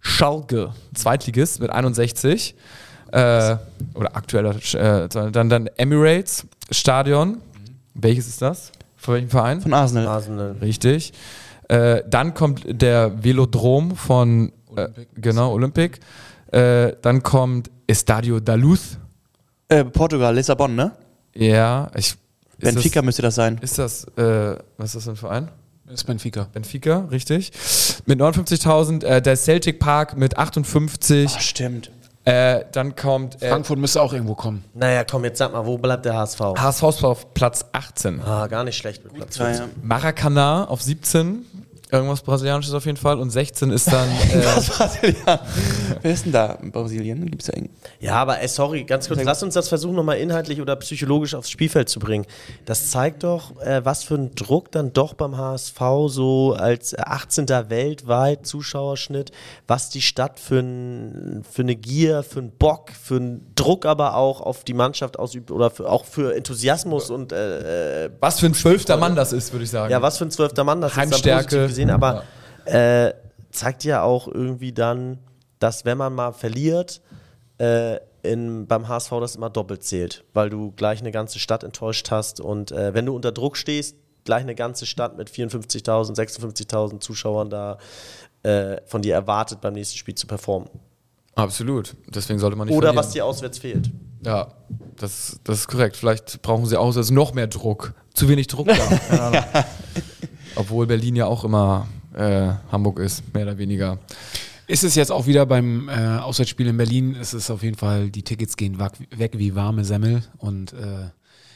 [0.00, 2.54] Schalke, Zweitligist mit 61.
[3.12, 3.56] Äh,
[3.94, 7.38] oder aktueller, äh, dann, dann Emirates Stadion.
[7.94, 8.72] Welches ist das?
[8.96, 9.60] Von welchem Verein?
[9.60, 10.08] von Arsenal.
[10.08, 10.56] Arsenal.
[10.60, 11.12] Richtig.
[11.68, 15.98] Äh, dann kommt der Velodrom von äh, genau Olympic.
[16.52, 18.98] Äh, dann kommt Estadio da Luz.
[19.68, 20.92] Äh, Portugal, Lissabon, ne?
[21.34, 22.14] Ja, ich.
[22.58, 23.58] Benfica das, müsste das sein.
[23.60, 25.48] ist das, äh, was ist das für ein Verein?
[25.84, 26.48] Das ist Benfica.
[26.52, 27.52] Benfica, richtig.
[28.06, 29.04] Mit 59.000.
[29.04, 31.30] Äh, der Celtic Park mit 58.
[31.32, 31.90] Ach, stimmt.
[32.26, 34.64] Äh, dann kommt äh, Frankfurt müsste auch irgendwo kommen.
[34.74, 36.40] Naja, komm, jetzt sag mal, wo bleibt der HSV?
[36.58, 38.20] HSV auf Platz 18.
[38.20, 39.66] Ah, gar nicht schlecht mit Platz Ja, 15.
[39.66, 39.72] ja.
[39.82, 41.46] Maracanã auf 17.
[41.90, 43.18] Irgendwas Brasilianisches auf jeden Fall.
[43.20, 44.08] Und 16 ist dann.
[44.26, 45.38] Äh, Was Brasilien?
[46.02, 47.26] Wer ist denn da in Brasilien?
[47.30, 47.70] Gibt's ja eng.
[48.00, 51.48] Ja, aber ey, sorry, ganz kurz, lass uns das versuchen, nochmal inhaltlich oder psychologisch aufs
[51.50, 52.26] Spielfeld zu bringen.
[52.64, 57.48] Das zeigt doch, äh, was für ein Druck dann doch beim HSV so als 18.
[57.68, 59.30] weltweit Zuschauerschnitt,
[59.66, 64.16] was die Stadt für, ein, für eine Gier, für einen Bock, für einen Druck aber
[64.16, 68.46] auch auf die Mannschaft ausübt oder für, auch für Enthusiasmus und äh, äh, was für
[68.46, 69.90] ein zwölfter Mann das ist, würde ich sagen.
[69.90, 71.75] ja, was für ein zwölfter Mann das ist dann Heimstärke.
[71.76, 72.24] Gesehen, aber
[72.64, 73.12] äh,
[73.50, 75.18] zeigt ja auch irgendwie dann,
[75.58, 77.00] dass wenn man mal verliert,
[77.58, 82.10] äh, in, beim HSV das immer doppelt zählt, weil du gleich eine ganze Stadt enttäuscht
[82.10, 87.00] hast und äh, wenn du unter Druck stehst, gleich eine ganze Stadt mit 54.000, 56.000
[87.00, 87.78] Zuschauern da
[88.42, 90.68] äh, von dir erwartet, beim nächsten Spiel zu performen.
[91.36, 91.94] Absolut.
[92.08, 93.04] Deswegen sollte man nicht Oder verlieren.
[93.04, 93.90] was dir auswärts fehlt.
[94.24, 94.48] Ja,
[94.96, 95.96] das, das ist korrekt.
[95.96, 97.94] Vielleicht brauchen sie auswärts noch mehr Druck.
[98.14, 99.26] Zu wenig Druck da.
[99.26, 99.44] Ahnung.
[100.56, 103.98] Obwohl Berlin ja auch immer äh, Hamburg ist, mehr oder weniger.
[104.66, 107.16] Ist es jetzt auch wieder beim äh, Auswärtsspiel in Berlin?
[107.20, 111.10] Es ist auf jeden Fall, die Tickets gehen weg, wie warme Semmel und äh,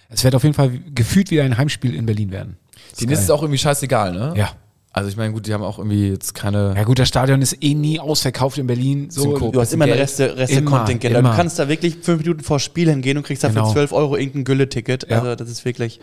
[0.09, 2.57] es wird auf jeden Fall gefühlt wieder ein Heimspiel in Berlin werden.
[3.01, 4.35] Denen ist es auch irgendwie scheißegal, ne?
[4.37, 4.51] Ja.
[4.93, 6.75] Also ich meine, gut, die haben auch irgendwie jetzt keine.
[6.77, 9.09] Ja gut, das Stadion ist eh nie ausverkauft in Berlin.
[9.09, 9.39] So.
[9.51, 10.01] Du hast immer ein Geld.
[10.01, 11.05] Reste, Reste-Kontingent.
[11.05, 11.37] Immer, Du immer.
[11.37, 13.73] kannst da wirklich fünf Minuten vor Spiel hingehen und kriegst dafür Genau.
[13.73, 15.07] 12 Euro irgendein Gülle-Ticket.
[15.09, 15.21] Ja.
[15.21, 16.01] Also das ist wirklich.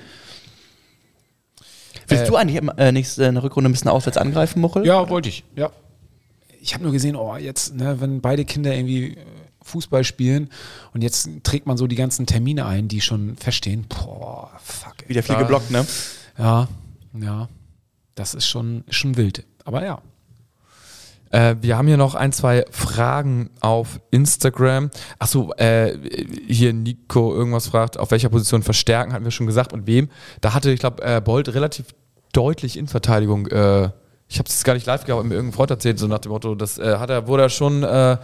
[2.08, 4.86] Willst Äh, du eigentlich im- äh, nächste eine Rückrunde ein bisschen auswärts angreifen, Muchel?
[4.86, 5.43] Ja, wollte ich.
[5.56, 5.72] Ja.
[6.62, 9.17] Ich habe nur gesehen, oh, jetzt, ne, wenn beide Kinder irgendwie äh,
[9.63, 10.50] Fußball spielen
[10.93, 13.86] und jetzt trägt man so die ganzen Termine ein, die schon feststehen.
[13.89, 14.96] Boah, fuck.
[15.08, 15.86] Wieder viel Da- geblockt, ne?
[16.38, 16.67] Ja,
[17.20, 17.50] ja.
[18.15, 19.46] Das ist schon, ist schon wild.
[19.65, 20.02] Aber ja.
[21.32, 24.90] Äh, wir haben hier noch ein, zwei Fragen auf Instagram.
[25.20, 25.98] Achso, äh,
[26.48, 30.10] hier Nico irgendwas fragt, auf welcher Position verstärken, hatten wir schon gesagt und wem.
[30.42, 31.88] Da hatte, ich glaube, äh, Bolt relativ
[32.34, 33.48] deutlich in Verteidigung.
[33.48, 33.90] Äh,
[34.30, 36.56] ich habe es gar nicht live gehabt, mir irgendein Freund erzählt, so nach dem Motto,
[36.56, 38.18] das äh, hat er, wurde er schon, äh,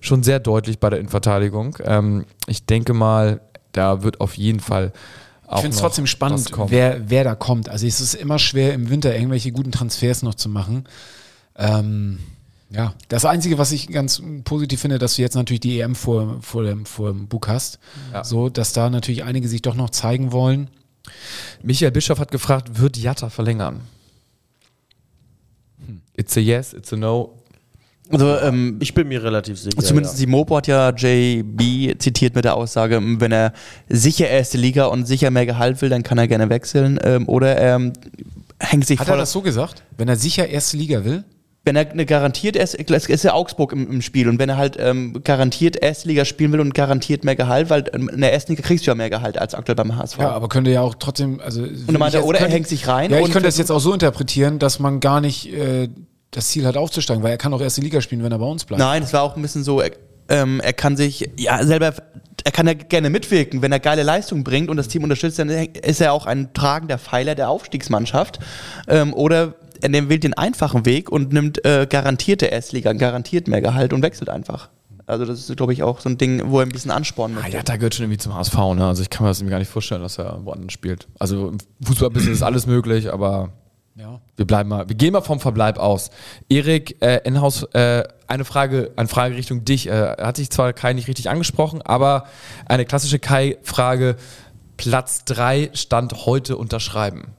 [0.00, 1.76] schon sehr deutlich bei der Innenverteidigung.
[1.84, 3.40] Ähm, ich denke mal,
[3.72, 4.92] da wird auf jeden Fall
[5.46, 7.68] auch Ich finde es trotzdem spannend, wer, wer da kommt.
[7.68, 10.84] Also es ist immer schwer, im Winter irgendwelche guten Transfers noch zu machen.
[11.56, 12.18] Ähm,
[12.74, 16.38] ja, das Einzige, was ich ganz positiv finde, dass du jetzt natürlich die EM vor,
[16.40, 17.78] vor, dem, vor dem Bug hast.
[18.12, 18.24] Ja.
[18.24, 20.68] So, dass da natürlich einige sich doch noch zeigen wollen.
[21.62, 23.80] Michael Bischoff hat gefragt, wird Jatta verlängern?
[26.16, 27.38] It's a yes, it's a no.
[28.10, 29.78] Also, ähm, Ich bin mir relativ sicher.
[29.78, 33.52] Zumindest die Mopo hat ja JB zitiert mit der Aussage, ähm, wenn er
[33.88, 36.98] sicher erste Liga und sicher mehr Gehalt will, dann kann er gerne wechseln.
[37.02, 37.92] Ähm, oder er ähm,
[38.58, 39.82] hängt sich Hat voll er das so gesagt?
[39.96, 41.24] Wenn er sicher erste Liga will?
[41.64, 44.56] Wenn er eine garantiert erst, es ist ja Augsburg im, im Spiel und wenn er
[44.56, 48.52] halt ähm, garantiert Erstliga spielen will und garantiert mehr Gehalt, weil ähm, in der ersten
[48.52, 50.18] Liga kriegst du ja mehr Gehalt als aktuell beim HSV.
[50.18, 51.62] Ja, aber könnte ja auch trotzdem, also.
[51.62, 54.58] und meinte, oder er hängt sich rein Ja, ich könnte das jetzt auch so interpretieren,
[54.58, 55.88] dass man gar nicht äh,
[56.32, 58.64] das Ziel hat aufzusteigen, weil er kann auch erste Liga spielen, wenn er bei uns
[58.64, 58.80] bleibt.
[58.80, 59.92] Nein, es war auch ein bisschen so, er,
[60.28, 61.94] ähm, er kann sich ja selber,
[62.42, 65.48] er kann ja gerne mitwirken, wenn er geile Leistung bringt und das Team unterstützt, dann
[65.48, 68.40] ist er auch ein tragender Pfeiler der Aufstiegsmannschaft.
[68.88, 73.60] Ähm, oder er nimmt- wählt den einfachen Weg und nimmt äh, garantierte Erstliga, garantiert mehr
[73.60, 74.70] Gehalt und wechselt einfach.
[75.06, 77.42] Also das ist, glaube ich, auch so ein Ding, wo er ein bisschen anspornen Ah,
[77.42, 77.56] möchte.
[77.56, 78.86] ja, da gehört schon irgendwie zum HSV, ne?
[78.86, 81.08] Also ich kann mir das irgendwie gar nicht vorstellen, dass er woanders spielt.
[81.18, 83.50] Also im Fußballbusiness ist alles möglich, aber
[83.96, 84.20] Ja.
[84.36, 86.10] wir bleiben mal, wir gehen mal vom Verbleib aus.
[86.48, 89.88] Erik, äh, Inhaus, äh, eine Frage, eine Frage Richtung dich.
[89.88, 92.24] Äh, hat sich zwar Kai nicht richtig angesprochen, aber
[92.66, 94.14] eine klassische Kai-Frage.
[94.76, 97.32] Platz 3 stand heute unterschreiben.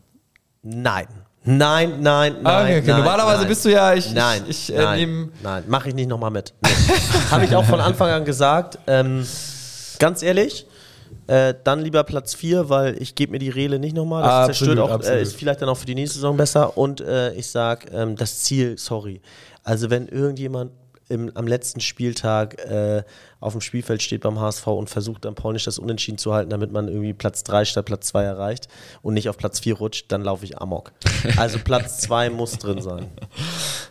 [0.61, 1.07] Nein.
[1.45, 2.45] Nein, nein, nein.
[2.45, 2.87] Ah, okay, okay.
[2.87, 3.47] nein Normalerweise nein.
[3.49, 6.31] bist du ja- ich- nein, ich- ich, äh, nein, nehm- nein, mache ich nicht nochmal
[6.31, 6.53] mit.
[6.63, 6.69] Nee.
[7.31, 8.79] Habe ich auch von Anfang an gesagt.
[8.87, 9.25] Ähm,
[9.99, 10.65] ganz ehrlich,
[11.27, 14.23] äh, dann lieber Platz 4, weil ich gebe mir die Rele nicht nochmal.
[14.23, 16.77] Das Absolut, zerstört auch, äh, ist vielleicht dann auch für die nächste Saison besser.
[16.77, 19.21] Und äh, ich sage, ähm, das Ziel, sorry.
[19.63, 20.71] Also wenn irgendjemand
[21.09, 23.03] im, am letzten Spieltag äh,
[23.39, 26.71] auf dem Spielfeld steht beim HSV und versucht dann polnisch das Unentschieden zu halten, damit
[26.71, 28.67] man irgendwie Platz 3 statt Platz 2 erreicht
[29.01, 30.91] und nicht auf Platz 4 rutscht, dann laufe ich amok.
[31.37, 33.11] Also Platz 2 muss drin sein.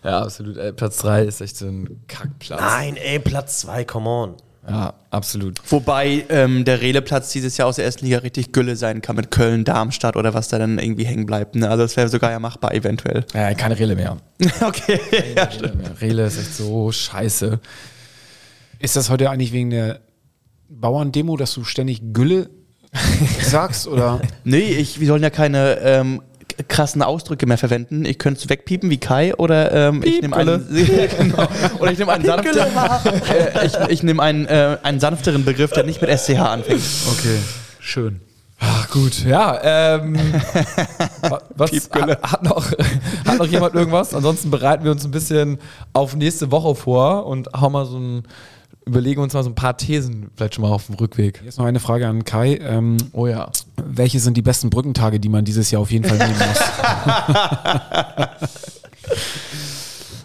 [0.02, 0.56] Ja, absolut.
[0.56, 2.60] Äh, Platz 3 ist echt so ein Kackplatz.
[2.60, 4.36] Nein, ey, Platz 2, come on.
[4.68, 5.60] Ja, absolut.
[5.70, 9.32] Wobei ähm, der Releplatz dieses Jahr aus der ersten Liga richtig Gülle sein kann mit
[9.32, 11.56] Köln, Darmstadt oder was da dann irgendwie hängen bleibt.
[11.56, 11.68] Ne?
[11.68, 13.24] Also das wäre sogar ja machbar eventuell.
[13.34, 14.18] Ja, keine Rele mehr.
[14.60, 15.00] okay.
[15.36, 16.00] ja, Rele, mehr.
[16.00, 17.58] Rele ist echt so scheiße.
[18.78, 20.00] Ist das heute eigentlich wegen der
[20.68, 22.48] Bauerndemo, dass du ständig Gülle
[23.40, 23.88] sagst?
[23.88, 24.20] Oder?
[24.44, 26.22] Nee, ich, wir sollen ja keine ähm,
[26.68, 28.04] krassen Ausdrücke mehr verwenden.
[28.04, 30.66] Ich könnte es wegpiepen wie Kai oder ähm, ich nehme einen,
[31.18, 31.48] genau.
[31.78, 32.66] oder ich nehme einen, sanfter,
[33.62, 36.82] äh, ich, ich nehm einen, äh, einen sanfteren Begriff, der nicht mit SCH anfängt.
[37.10, 37.38] Okay,
[37.80, 38.20] schön.
[38.64, 39.58] Ach gut, ja.
[39.96, 40.16] Ähm,
[41.22, 42.70] wa- was hat, noch,
[43.26, 44.14] hat noch jemand irgendwas?
[44.14, 45.58] Ansonsten bereiten wir uns ein bisschen
[45.92, 48.22] auf nächste Woche vor und hauen mal so ein,
[48.86, 51.40] überlegen uns mal so ein paar Thesen vielleicht schon mal auf dem Rückweg.
[51.44, 52.56] Jetzt noch eine Frage an Kai.
[52.62, 53.50] Ähm, Oh ja.
[53.76, 56.58] welche sind die besten Brückentage, die man dieses Jahr auf jeden Fall nehmen muss?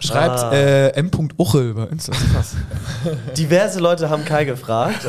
[0.00, 1.10] Schreibt äh, M.
[1.38, 2.12] Uchel bei Insta.
[2.12, 2.56] Das ist krass.
[3.36, 5.06] Diverse Leute haben Kai gefragt.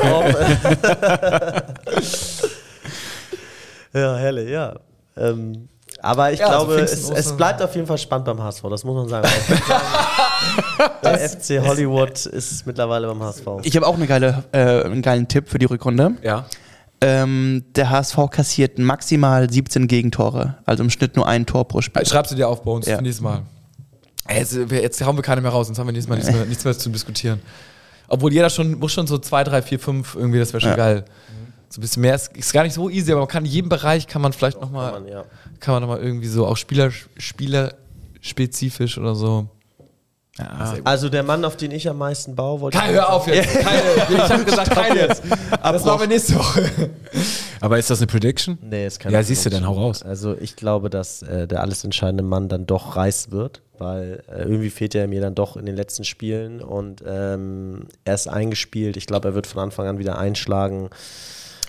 [3.92, 4.76] Ja, herrlich, ja.
[5.16, 5.68] Ähm,
[6.02, 8.62] aber ich Ja, also glaube, Pfingsten, es, es bleibt auf jeden Fall spannend beim HSV,
[8.70, 9.28] das muss man sagen.
[11.02, 13.46] Der FC Hollywood ist mittlerweile beim HSV.
[13.62, 16.12] Ich habe auch eine geile, äh, einen geilen Tipp für die Rückrunde.
[16.22, 16.44] ja.
[17.02, 22.04] Ähm, der HSV kassiert maximal 17 Gegentore, also im Schnitt nur ein Tor pro Spiel.
[22.04, 22.96] Schreibst du dir auf bei uns Ja.
[22.96, 23.40] für nächstes Mal.
[24.28, 26.44] Ey, Jetzt, jetzt hauen wir keine mehr raus, sonst haben wir nächstes Mal nichts mehr,
[26.46, 27.40] nichts mehr zu diskutieren.
[28.06, 30.76] Obwohl jeder schon, muss schon so 2, 3, 4, 5 irgendwie, das wäre schon Ja.
[30.76, 31.04] geil.
[31.72, 33.68] So ein bisschen mehr ist, ist gar nicht so easy, aber man kann in jedem
[33.68, 35.24] Bereich kann man vielleicht nochmal, Kann man, ja.
[35.60, 39.48] kann man nochmal irgendwie so auch Spieler, spielerspezifisch oder so.
[40.38, 40.78] Ja.
[40.84, 43.52] Also der Mann, auf den ich am meisten baue, wollte Kai, hör auf jetzt.
[43.60, 43.76] Kai,
[44.10, 45.22] ich habe gesagt, Kai jetzt.
[45.62, 46.90] Das machen wir nächste Woche.
[47.60, 48.58] Aber ist das eine Prediction?
[48.62, 50.02] Nee, ist keine Ja, siehst du, dann hau raus.
[50.02, 54.42] Also ich glaube, dass äh, der alles entscheidende Mann dann doch Reis wird, weil äh,
[54.42, 58.96] irgendwie fehlt er mir dann doch in den letzten Spielen und ähm, er ist eingespielt.
[58.96, 60.90] Ich glaube, er wird von Anfang an wieder einschlagen.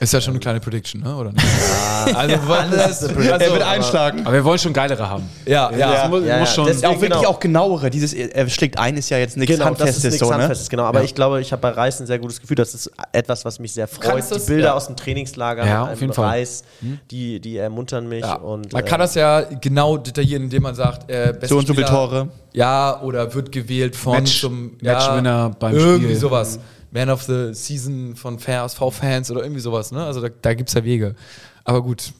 [0.01, 1.15] Ist ja schon eine kleine Prediction, ne?
[1.15, 1.45] Oder nicht?
[2.15, 2.35] also,
[2.75, 4.21] das, also, er wird einschlagen.
[4.25, 5.29] Aber wir wollen schon geilere haben.
[5.45, 5.91] Ja, ja.
[5.93, 6.55] Das muss, ja, muss ja.
[6.55, 6.65] schon.
[6.65, 7.29] Deswegen- Ja, auch wirklich Genau.
[7.29, 7.89] auch genauere.
[7.91, 10.03] Dieses, er schlägt ein, ist ja jetzt nichts Genau, das ist Handfestes.
[10.05, 10.37] nichts so, ne?
[10.39, 10.83] Handfestes, genau.
[10.85, 12.55] Aber ich glaube, ich habe bei Reis ein sehr gutes Gefühl.
[12.55, 14.01] Das ist etwas, was mich sehr freut.
[14.09, 14.73] Kannst Die das- Bilder ja.
[14.73, 16.25] aus dem Trainingslager Ja, mit auf jeden Fall.
[16.29, 16.63] Reis,
[17.11, 18.21] die, die ermuntern mich.
[18.21, 18.35] Ja.
[18.35, 21.75] Und, man äh, kann das ja genau detaillieren, indem man sagt, äh, So und so
[21.75, 22.29] viele Tore.
[22.53, 26.15] Ja, oder wird gewählt von Match- zum Matchwinner beim irgendwie Spiel.
[26.17, 26.57] sowas.
[26.91, 30.03] Man of the Season von VfB-Fans oder irgendwie sowas, ne?
[30.05, 31.15] Also da, da gibt es ja Wege.
[31.63, 32.11] Aber gut,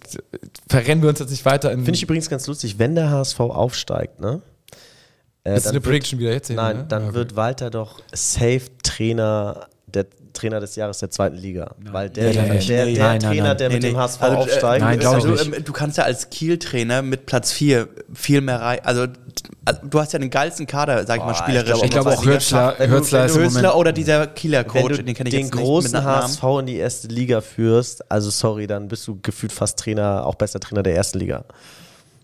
[0.69, 1.79] verrennen wir uns jetzt nicht weiter in.
[1.83, 4.41] Finde ich übrigens ganz lustig, wenn der HSV aufsteigt, ne?
[5.43, 6.49] Äh, ist eine wird- Prediction wieder jetzt?
[6.51, 6.85] Nein, ne?
[6.87, 7.15] dann Ja, okay.
[7.17, 11.75] wird Walter doch safe Trainer, der Trainer des Jahres der zweiten Liga.
[11.91, 13.57] Weil der, Nee, der, nee, der, nee, der nein, nein, Trainer, nein.
[13.57, 13.97] der mit Nee, dem.
[13.97, 15.67] HSV Also, äh, aufsteigt, nein, ist also, nicht.
[15.67, 18.79] du kannst ja als Kiel-Trainer mit Platz 4 viel mehr rein.
[18.83, 19.07] Also,
[19.63, 21.83] also, du hast ja den geilsten Kader, sag ich mal, Boah, spielerisch.
[21.83, 22.33] Ich glaube auch du im
[22.91, 23.75] Hürzler Moment.
[23.75, 26.03] oder dieser Kieler wenn Coach, du den kenne ich den jetzt nicht großen mit.
[26.03, 30.35] HSV in die erste Liga führst, also sorry, dann bist du gefühlt fast Trainer, auch
[30.35, 31.45] bester Trainer der ersten Liga.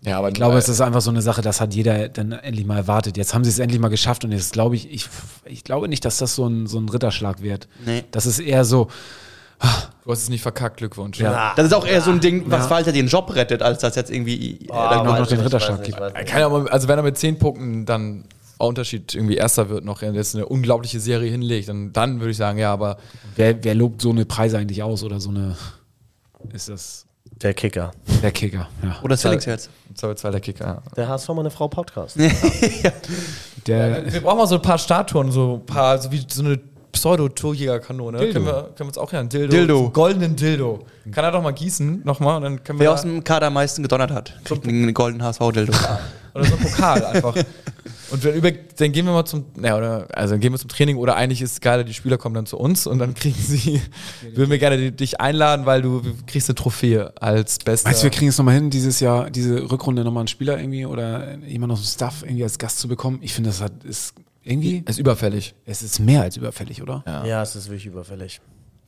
[0.02, 2.66] Ja, aber Ich glaube, es ist einfach so eine Sache, das hat jeder dann endlich
[2.66, 3.16] mal erwartet.
[3.16, 5.08] Jetzt haben sie es endlich mal geschafft und jetzt glaube ich, ich,
[5.44, 7.68] ich glaube nicht, dass das so ein, so ein Ritterschlag wird.
[7.84, 8.04] Nee.
[8.10, 8.88] Das ist eher so,
[10.04, 11.18] du hast es nicht verkackt, Glückwunsch.
[11.20, 11.52] Ja.
[11.56, 12.70] Das ist auch eher so ein Ding, was Ja.
[12.70, 14.66] Walter den Job rettet, als das jetzt irgendwie.
[14.70, 15.98] Ah, noch den Ritterschlag gibt.
[15.98, 18.24] ja also wenn er mit 10 Punkten dann
[18.58, 22.58] Unterschied irgendwie Erster wird, noch jetzt eine unglaubliche Serie hinlegt, dann, dann würde ich sagen,
[22.58, 22.96] ja, aber
[23.36, 25.56] Wer, wer lobt so eine Preise eigentlich aus oder so eine.
[26.52, 27.06] Ist das
[27.40, 27.92] Der Kicker.
[28.22, 28.68] der Kicker?
[28.82, 28.96] Ja.
[29.02, 29.70] Oder Felix jetzt.
[29.88, 30.64] im Zweifelsfall der Kicker.
[30.66, 30.82] Ja.
[30.96, 32.16] Der HSV meine Frau Podcast.
[33.66, 36.58] Der, Wir brauchen mal so ein paar Statuen, so ein paar, so wie so eine
[36.98, 38.18] Pseudo-Torjägerkanone.
[38.18, 39.76] Können wir, können wir uns auch ja einen Dildo, Dildo.
[39.76, 40.80] so einen goldenen Dildo.
[41.10, 43.54] Kann er doch mal gießen, nochmal, und dann können wir Wer aus dem Kader am
[43.54, 45.72] meisten gedonnert hat, kriegt einen goldenen HSV-Dildo.
[46.34, 47.34] oder so einen Pokal einfach.
[48.10, 50.70] Und wenn über, dann gehen wir mal zum, ja, oder, also dann gehen wir zum
[50.70, 53.38] Training oder eigentlich ist es geiler, die Spieler kommen dann zu uns und dann kriegen
[53.38, 53.82] sie,
[54.34, 57.88] würden wir gerne dich einladen, weil du kriegst eine Trophäe als bester.
[57.88, 60.86] Meinst du, wir kriegen es nochmal hin, dieses Jahr, diese Rückrunde nochmal einen Spieler irgendwie
[60.86, 63.18] oder jemand aus dem Staff irgendwie als Gast zu bekommen?
[63.20, 64.14] Ich finde, das hat, ist
[64.48, 65.54] irgendwie, ist überfällig.
[65.66, 67.02] es ist mehr als überfällig, oder?
[67.06, 67.42] Ja.
[67.42, 68.40] es ist wirklich überfällig.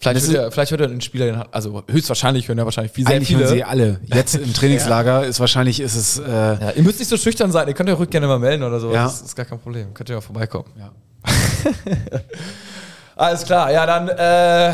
[0.03, 2.91] Vielleicht hört, er, vielleicht hört er den Spieler, den hat, also höchstwahrscheinlich hören ja wahrscheinlich
[2.93, 3.41] viel, sehr Eigentlich viele.
[3.41, 4.01] hören sie alle.
[4.07, 7.69] Jetzt im Trainingslager ist wahrscheinlich, ist es, äh, Ja, ihr müsst nicht so schüchtern sein,
[7.69, 8.91] ihr könnt ja ruhig gerne mal melden oder so.
[8.95, 9.05] Ja.
[9.05, 9.93] Das ist gar kein Problem.
[9.93, 10.71] Könnt ihr ja vorbeikommen.
[10.79, 10.91] Ja.
[13.17, 14.73] Alles klar, ja, dann äh,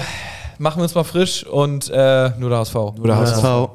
[0.59, 2.75] machen wir uns mal frisch und äh, nur der HSV.
[2.75, 3.43] nur der HSV.
[3.43, 3.71] HSV.